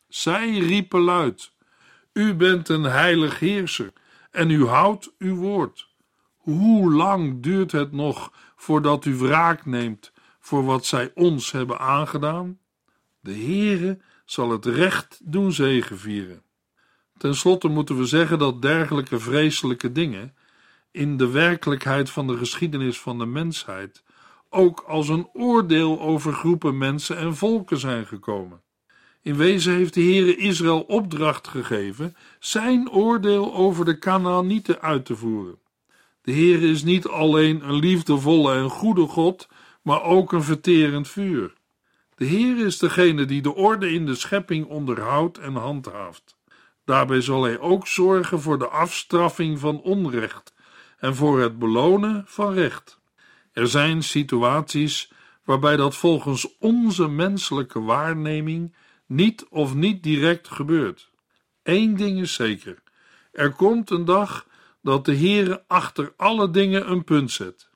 Zij 0.08 0.58
riepen 0.58 1.02
luid: 1.02 1.52
U 2.14 2.36
bent 2.36 2.70
een 2.70 2.84
heilig 2.84 3.40
heerser 3.40 3.94
en 4.32 4.50
u 4.50 4.66
houdt 4.66 5.14
uw 5.18 5.36
woord. 5.36 5.90
Hoe 6.38 6.94
lang 6.94 7.44
duurt 7.44 7.72
het 7.72 7.92
nog 7.92 8.32
voordat 8.56 9.06
u 9.06 9.16
wraak 9.16 9.66
neemt 9.66 10.12
voor 10.40 10.66
wat 10.66 10.86
zij 10.86 11.12
ons 11.16 11.52
hebben 11.52 11.80
aangedaan? 11.80 12.60
De 13.26 13.34
Heere 13.34 13.98
zal 14.26 14.50
het 14.50 14.66
recht 14.66 15.20
doen 15.24 15.52
zegevieren. 15.52 16.42
Ten 17.18 17.36
slotte 17.36 17.68
moeten 17.68 17.98
we 17.98 18.06
zeggen 18.06 18.40
dat 18.40 18.62
dergelijke 18.62 19.20
vreselijke 19.20 19.92
dingen 19.92 20.36
in 20.92 21.18
de 21.18 21.30
werkelijkheid 21.30 22.10
van 22.10 22.28
de 22.28 22.38
geschiedenis 22.38 23.00
van 23.00 23.18
de 23.18 23.26
mensheid 23.26 24.04
ook 24.50 24.80
als 24.80 25.10
een 25.10 25.30
oordeel 25.34 26.02
over 26.02 26.34
groepen 26.34 26.78
mensen 26.78 27.18
en 27.18 27.36
volken 27.36 27.78
zijn 27.78 28.06
gekomen. 28.06 28.62
In 29.22 29.36
wezen 29.36 29.74
heeft 29.74 29.94
de 29.94 30.02
Heere 30.02 30.36
Israël 30.36 30.82
opdracht 30.82 31.48
gegeven 31.48 32.16
zijn 32.40 32.90
oordeel 32.90 33.54
over 33.54 33.86
de 33.86 33.98
Canaanieten 33.98 34.82
uit 34.82 35.06
te 35.06 35.16
voeren. 35.16 35.60
De 36.22 36.32
Heere 36.32 36.68
is 36.68 36.84
niet 36.84 37.08
alleen 37.08 37.68
een 37.68 37.76
liefdevolle 37.76 38.54
en 38.54 38.70
goede 38.70 39.08
God, 39.08 39.48
maar 39.82 40.04
ook 40.04 40.32
een 40.32 40.44
verterend 40.44 41.08
vuur. 41.08 41.54
De 42.16 42.26
Heer 42.26 42.66
is 42.66 42.78
degene 42.78 43.26
die 43.26 43.42
de 43.42 43.56
orde 43.56 43.92
in 43.92 44.06
de 44.06 44.16
schepping 44.16 44.66
onderhoudt 44.66 45.38
en 45.38 45.56
handhaaft. 45.56 46.38
Daarbij 46.86 47.22
zal 47.22 47.44
hij 47.44 47.60
ook 47.60 47.88
zorgen 47.88 48.42
voor 48.42 48.60
de 48.60 48.68
afstraffing 48.68 49.60
van 49.60 49.82
onrecht 49.82 50.54
en 50.98 51.16
voor 51.16 51.40
het 51.40 51.60
belonen 51.60 52.24
van 52.28 52.54
recht. 52.54 53.00
Er 53.52 53.68
zijn 53.68 54.04
situaties 54.04 55.12
waarbij 55.44 55.76
dat 55.76 55.96
volgens 55.96 56.58
onze 56.60 57.08
menselijke 57.08 57.82
waarneming 57.82 58.76
niet 59.06 59.46
of 59.50 59.74
niet 59.74 60.04
direct 60.04 60.48
gebeurt. 60.48 61.10
Eén 61.64 61.96
ding 61.96 62.20
is 62.20 62.34
zeker: 62.34 62.84
er 63.32 63.52
komt 63.52 63.90
een 63.90 64.06
dag 64.06 64.48
dat 64.82 65.06
de 65.06 65.16
Heere 65.16 65.64
achter 65.68 66.14
alle 66.18 66.52
dingen 66.52 66.92
een 66.92 67.04
punt 67.04 67.32
zet. 67.32 67.70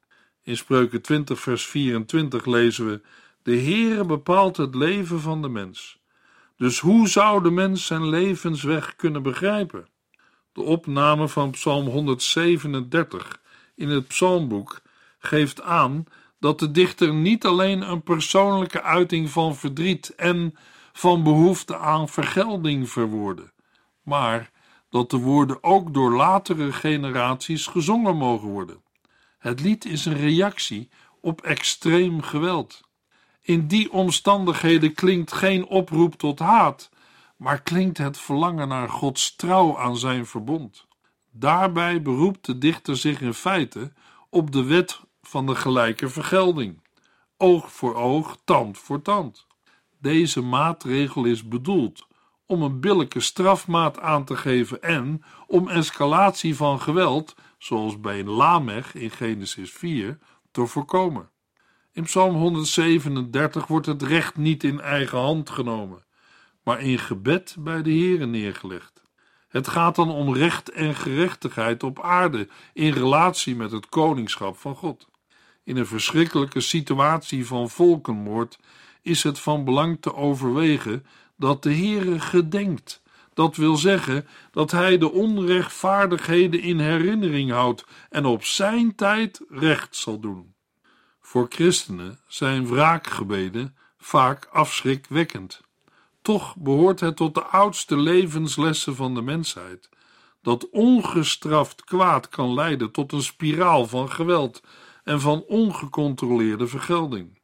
In 0.44 0.58
Spreuken 0.58 1.02
20, 1.02 1.40
vers 1.40 1.66
24 1.66 2.46
lezen 2.46 2.86
we: 2.86 3.02
De 3.50 3.62
Heere 3.62 4.06
bepaalt 4.06 4.58
het 4.58 4.76
leven 4.76 5.20
van 5.20 5.42
de 5.42 5.50
mens. 5.50 6.00
Dus 6.58 6.80
hoe 6.80 7.08
zou 7.08 7.44
de 7.44 7.52
mens 7.52 7.86
zijn 7.86 8.10
levensweg 8.10 8.96
kunnen 8.96 9.24
begrijpen? 9.24 9.88
De 10.54 10.62
opname 10.62 11.28
van 11.28 11.52
Psalm 11.52 11.88
137 11.88 13.42
in 13.76 13.90
het 13.90 14.08
Psalmboek 14.08 14.82
geeft 15.20 15.62
aan 15.62 16.06
dat 16.40 16.60
de 16.60 16.72
dichter 16.72 17.14
niet 17.14 17.46
alleen 17.46 17.82
een 17.82 18.04
persoonlijke 18.04 18.82
uiting 18.82 19.30
van 19.30 19.56
verdriet 19.56 20.16
en 20.16 20.56
van 20.94 21.24
behoefte 21.24 21.78
aan 21.78 22.10
vergelding 22.10 22.90
verwoordde, 22.90 23.52
maar 24.04 24.52
dat 24.90 25.10
de 25.10 25.18
woorden 25.18 25.64
ook 25.64 25.94
door 25.94 26.16
latere 26.16 26.72
generaties 26.72 27.68
gezongen 27.68 28.16
mogen 28.16 28.50
worden. 28.50 28.84
Het 29.38 29.62
lied 29.62 29.86
is 29.86 30.06
een 30.06 30.18
reactie 30.18 30.90
op 31.22 31.42
extreem 31.42 32.22
geweld. 32.22 32.88
In 33.42 33.68
die 33.68 33.92
omstandigheden 33.92 34.94
klinkt 34.94 35.32
geen 35.32 35.66
oproep 35.66 36.16
tot 36.16 36.40
haat, 36.40 36.90
maar 37.36 37.62
klinkt 37.62 37.98
het 37.98 38.18
verlangen 38.18 38.68
naar 38.68 38.90
Gods 38.90 39.36
trouw 39.36 39.78
aan 39.78 39.98
zijn 39.98 40.26
verbond. 40.26 40.88
Daarbij 41.32 42.02
beroept 42.02 42.46
de 42.46 42.58
dichter 42.58 42.98
zich 42.98 43.22
in 43.22 43.34
feite 43.34 43.94
op 44.30 44.52
de 44.52 44.64
wet 44.64 45.00
van 45.22 45.46
de 45.46 45.56
gelijke 45.56 46.10
vergelding: 46.10 46.82
oog 47.38 47.72
voor 47.72 47.96
oog, 47.96 48.38
tand 48.44 48.78
voor 48.78 49.02
tand. 49.02 49.48
Deze 50.00 50.42
maatregel 50.42 51.26
is 51.26 51.48
bedoeld 51.48 52.08
om 52.46 52.62
een 52.62 52.80
billijke 52.80 53.20
strafmaat 53.20 54.00
aan 54.00 54.26
te 54.26 54.36
geven 54.38 54.82
en 54.82 55.24
om 55.48 55.68
escalatie 55.68 56.56
van 56.56 56.82
geweld, 56.82 57.36
zoals 57.58 58.00
bij 58.00 58.24
Lamech 58.24 58.96
in 58.96 59.12
Genesis 59.12 59.72
4, 59.72 60.18
te 60.52 60.66
voorkomen. 60.66 61.30
In 62.00 62.06
Psalm 62.06 62.36
137 62.36 63.68
wordt 63.68 63.86
het 63.86 64.04
recht 64.04 64.38
niet 64.38 64.64
in 64.64 64.82
eigen 64.82 65.18
hand 65.18 65.50
genomen, 65.50 66.06
maar 66.64 66.82
in 66.82 67.00
gebed 67.00 67.56
bij 67.60 67.82
de 67.82 67.90
Heere 67.90 68.26
neergelegd. 68.26 69.04
Het 69.48 69.68
gaat 69.68 69.96
dan 69.96 70.10
om 70.10 70.34
recht 70.34 70.70
en 70.70 70.96
gerechtigheid 70.96 71.84
op 71.84 72.02
aarde 72.02 72.48
in 72.74 72.92
relatie 72.92 73.56
met 73.56 73.72
het 73.72 73.90
koningschap 73.90 74.58
van 74.58 74.76
God. 74.76 75.08
In 75.64 75.78
een 75.78 75.86
verschrikkelijke 75.86 76.60
situatie 76.60 77.46
van 77.46 77.70
volkenmoord 77.70 78.60
is 79.02 79.24
het 79.24 79.40
van 79.40 79.64
belang 79.64 80.02
te 80.02 80.16
overwegen 80.16 81.06
dat 81.38 81.64
de 81.64 81.74
Heere 81.74 82.20
gedenkt. 82.20 83.02
Dat 83.34 83.56
wil 83.56 83.76
zeggen 83.76 84.28
dat 84.52 84.72
hij 84.72 84.98
de 84.98 85.12
onrechtvaardigheden 85.12 86.62
in 86.62 86.80
herinnering 86.80 87.52
houdt 87.52 87.86
en 88.10 88.26
op 88.26 88.44
zijn 88.44 88.96
tijd 88.96 89.42
recht 89.50 89.96
zal 89.96 90.20
doen. 90.20 90.58
Voor 91.30 91.46
christenen 91.50 92.20
zijn 92.28 92.68
wraakgebeden 92.68 93.76
vaak 93.98 94.48
afschrikwekkend. 94.52 95.62
Toch 96.22 96.56
behoort 96.56 97.00
het 97.00 97.16
tot 97.16 97.34
de 97.34 97.44
oudste 97.44 97.98
levenslessen 97.98 98.96
van 98.96 99.14
de 99.14 99.22
mensheid 99.22 99.90
dat 100.42 100.70
ongestraft 100.70 101.84
kwaad 101.84 102.30
kan 102.30 102.54
leiden 102.54 102.92
tot 102.92 103.12
een 103.12 103.22
spiraal 103.22 103.88
van 103.88 104.12
geweld 104.12 104.64
en 105.04 105.22
van 105.22 105.44
ongecontroleerde 105.48 106.68
vergelding. 106.68 107.40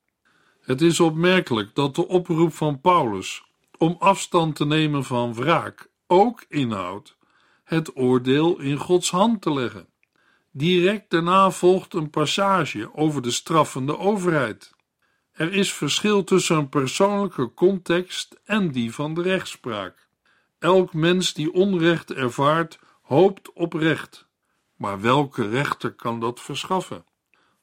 Het 0.61 0.81
is 0.81 0.99
opmerkelijk 0.99 1.75
dat 1.75 1.95
de 1.95 2.07
oproep 2.07 2.53
van 2.53 2.81
Paulus 2.81 3.43
om 3.77 3.95
afstand 3.99 4.55
te 4.55 4.65
nemen 4.65 5.03
van 5.03 5.33
wraak 5.33 5.89
ook 6.07 6.45
inhoudt 6.47 7.17
het 7.63 7.97
oordeel 7.97 8.59
in 8.59 8.77
Gods 8.77 9.11
hand 9.11 9.41
te 9.41 9.53
leggen. 9.53 9.87
Direct 10.57 11.09
daarna 11.09 11.51
volgt 11.51 11.93
een 11.93 12.09
passage 12.09 12.89
over 12.93 13.21
de 13.21 13.31
straffende 13.31 13.97
overheid. 13.97 14.73
Er 15.31 15.53
is 15.53 15.73
verschil 15.73 16.23
tussen 16.23 16.57
een 16.57 16.69
persoonlijke 16.69 17.53
context 17.53 18.39
en 18.43 18.71
die 18.71 18.93
van 18.93 19.13
de 19.13 19.21
rechtspraak. 19.21 20.07
Elk 20.59 20.93
mens 20.93 21.33
die 21.33 21.53
onrecht 21.53 22.13
ervaart, 22.13 22.79
hoopt 23.01 23.53
op 23.53 23.73
recht. 23.73 24.27
Maar 24.75 25.01
welke 25.01 25.49
rechter 25.49 25.91
kan 25.91 26.19
dat 26.19 26.41
verschaffen? 26.41 27.05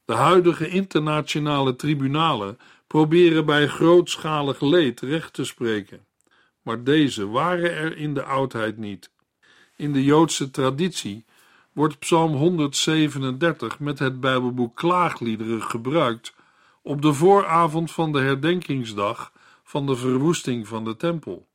De 0.05 0.15
huidige 0.15 0.69
internationale 0.69 1.77
tribunalen 1.77 2.59
proberen 2.87 3.47
bij 3.47 3.67
grootschalig 3.67 4.61
leed 4.61 5.01
recht 5.01 5.33
te 5.33 5.45
spreken. 5.45 6.07
Maar 6.63 6.85
deze 6.85 7.29
waren 7.29 7.73
er 7.73 7.97
in 7.97 8.15
de 8.15 8.23
oudheid 8.23 8.77
niet. 8.77 9.11
In 9.77 9.93
de 9.93 10.05
Joodse 10.05 10.51
traditie 10.51 11.25
wordt 11.73 11.99
Psalm 11.99 12.33
137 12.33 13.79
met 13.79 13.99
het 13.99 14.21
Bijbelboek 14.21 14.77
Klaagliederen 14.77 15.63
gebruikt 15.63 16.35
op 16.83 17.03
de 17.03 17.13
vooravond 17.13 17.93
van 17.93 18.13
de 18.13 18.21
herdenkingsdag 18.21 19.33
van 19.65 19.87
de 19.87 19.97
verwoesting 19.97 20.69
van 20.69 20.85
de 20.85 20.97
tempel. 20.97 21.49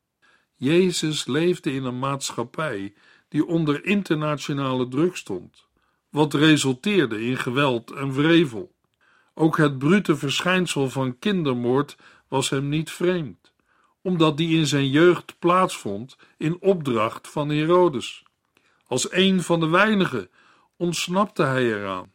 Jezus 0.55 1.25
leefde 1.25 1.73
in 1.73 1.83
een 1.83 1.99
maatschappij 1.99 2.93
die 3.29 3.45
onder 3.45 3.85
internationale 3.85 4.87
druk 4.87 5.15
stond, 5.15 5.65
wat 6.09 6.33
resulteerde 6.33 7.21
in 7.21 7.37
geweld 7.37 7.91
en 7.91 8.13
wrevel. 8.13 8.75
Ook 9.33 9.57
het 9.57 9.77
brute 9.77 10.15
verschijnsel 10.15 10.89
van 10.89 11.19
kindermoord 11.19 11.97
was 12.27 12.49
hem 12.49 12.69
niet 12.69 12.91
vreemd, 12.91 13.51
omdat 14.01 14.37
die 14.37 14.57
in 14.57 14.67
zijn 14.67 14.89
jeugd 14.89 15.39
plaatsvond 15.39 16.17
in 16.37 16.61
opdracht 16.61 17.27
van 17.27 17.49
Herodes. 17.49 18.23
Als 18.87 19.11
een 19.11 19.41
van 19.41 19.59
de 19.59 19.67
weinigen 19.67 20.29
ontsnapte 20.77 21.43
hij 21.43 21.73
eraan. 21.73 22.11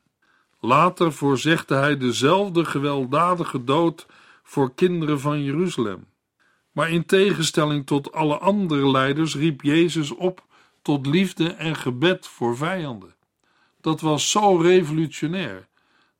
Later 0.60 1.12
voorzegde 1.12 1.74
hij 1.74 1.96
dezelfde 1.96 2.64
gewelddadige 2.64 3.64
dood 3.64 4.06
voor 4.42 4.74
kinderen 4.74 5.20
van 5.20 5.42
Jeruzalem. 5.42 6.06
Maar 6.72 6.90
in 6.90 7.06
tegenstelling 7.06 7.86
tot 7.86 8.12
alle 8.12 8.38
andere 8.38 8.90
leiders 8.90 9.36
riep 9.36 9.62
Jezus 9.62 10.10
op 10.10 10.44
tot 10.82 11.06
liefde 11.06 11.48
en 11.48 11.76
gebed 11.76 12.26
voor 12.26 12.56
vijanden. 12.56 13.14
Dat 13.80 14.00
was 14.00 14.30
zo 14.30 14.56
revolutionair 14.56 15.68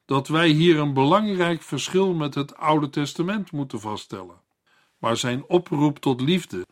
dat 0.05 0.29
wij 0.29 0.49
hier 0.49 0.79
een 0.79 0.95
belangrijk 0.95 1.63
verschil 1.63 2.15
met 2.15 2.35
het 2.35 2.57
Oude 2.57 2.91
Testament 2.91 3.53
moeten 3.53 3.81
vaststellen. 3.81 4.41
Maar 4.99 5.17
zijn 5.17 5.45
oproep 5.47 5.99
tot 5.99 6.21
liefde 6.21 6.67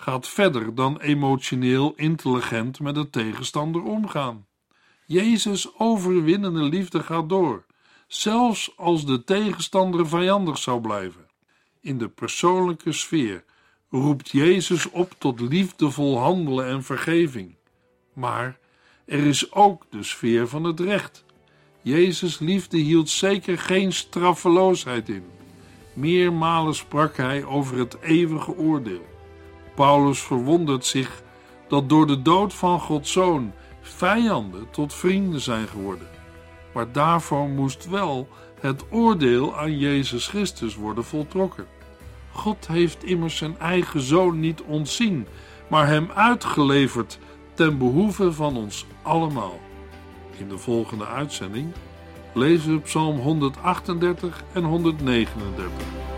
gaat 0.00 0.28
verder 0.28 0.74
dan 0.74 1.00
emotioneel 1.00 1.92
intelligent 1.96 2.80
met 2.80 2.94
de 2.94 3.10
tegenstander 3.10 3.82
omgaan. 3.82 4.46
Jezus' 5.06 5.78
overwinnende 5.78 6.62
liefde 6.62 7.02
gaat 7.02 7.28
door, 7.28 7.64
zelfs 8.06 8.72
als 8.76 9.06
de 9.06 9.24
tegenstander 9.24 10.08
vijandig 10.08 10.58
zou 10.58 10.80
blijven. 10.80 11.26
In 11.80 11.98
de 11.98 12.08
persoonlijke 12.08 12.92
sfeer 12.92 13.44
roept 13.90 14.28
Jezus 14.28 14.90
op 14.90 15.14
tot 15.18 15.40
liefdevol 15.40 16.18
handelen 16.18 16.66
en 16.66 16.82
vergeving. 16.82 17.56
Maar 18.12 18.58
er 19.04 19.26
is 19.26 19.52
ook 19.52 19.84
de 19.90 20.02
sfeer 20.02 20.48
van 20.48 20.64
het 20.64 20.80
recht. 20.80 21.24
Jezus' 21.82 22.38
liefde 22.38 22.78
hield 22.78 23.08
zeker 23.08 23.58
geen 23.58 23.92
straffeloosheid 23.92 25.08
in. 25.08 25.24
Meermalen 25.92 26.74
sprak 26.74 27.16
hij 27.16 27.44
over 27.44 27.78
het 27.78 28.00
eeuwige 28.00 28.56
oordeel. 28.56 29.16
Paulus 29.78 30.20
verwondert 30.20 30.84
zich 30.84 31.22
dat 31.68 31.88
door 31.88 32.06
de 32.06 32.22
dood 32.22 32.54
van 32.54 32.80
Gods 32.80 33.12
zoon 33.12 33.52
vijanden 33.80 34.70
tot 34.70 34.94
vrienden 34.94 35.40
zijn 35.40 35.68
geworden. 35.68 36.08
Maar 36.74 36.92
daarvoor 36.92 37.48
moest 37.48 37.88
wel 37.88 38.28
het 38.60 38.84
oordeel 38.90 39.56
aan 39.56 39.78
Jezus 39.78 40.26
Christus 40.26 40.74
worden 40.74 41.04
voltrokken. 41.04 41.66
God 42.32 42.66
heeft 42.68 43.04
immers 43.04 43.36
zijn 43.36 43.58
eigen 43.58 44.00
zoon 44.00 44.40
niet 44.40 44.62
ontzien, 44.62 45.26
maar 45.68 45.86
hem 45.86 46.10
uitgeleverd 46.14 47.18
ten 47.54 47.78
behoeve 47.78 48.32
van 48.32 48.56
ons 48.56 48.86
allemaal. 49.02 49.60
In 50.38 50.48
de 50.48 50.58
volgende 50.58 51.06
uitzending 51.06 51.72
lezen 52.34 52.72
we 52.72 52.80
Psalm 52.80 53.18
138 53.18 54.42
en 54.52 54.64
139. 54.64 56.17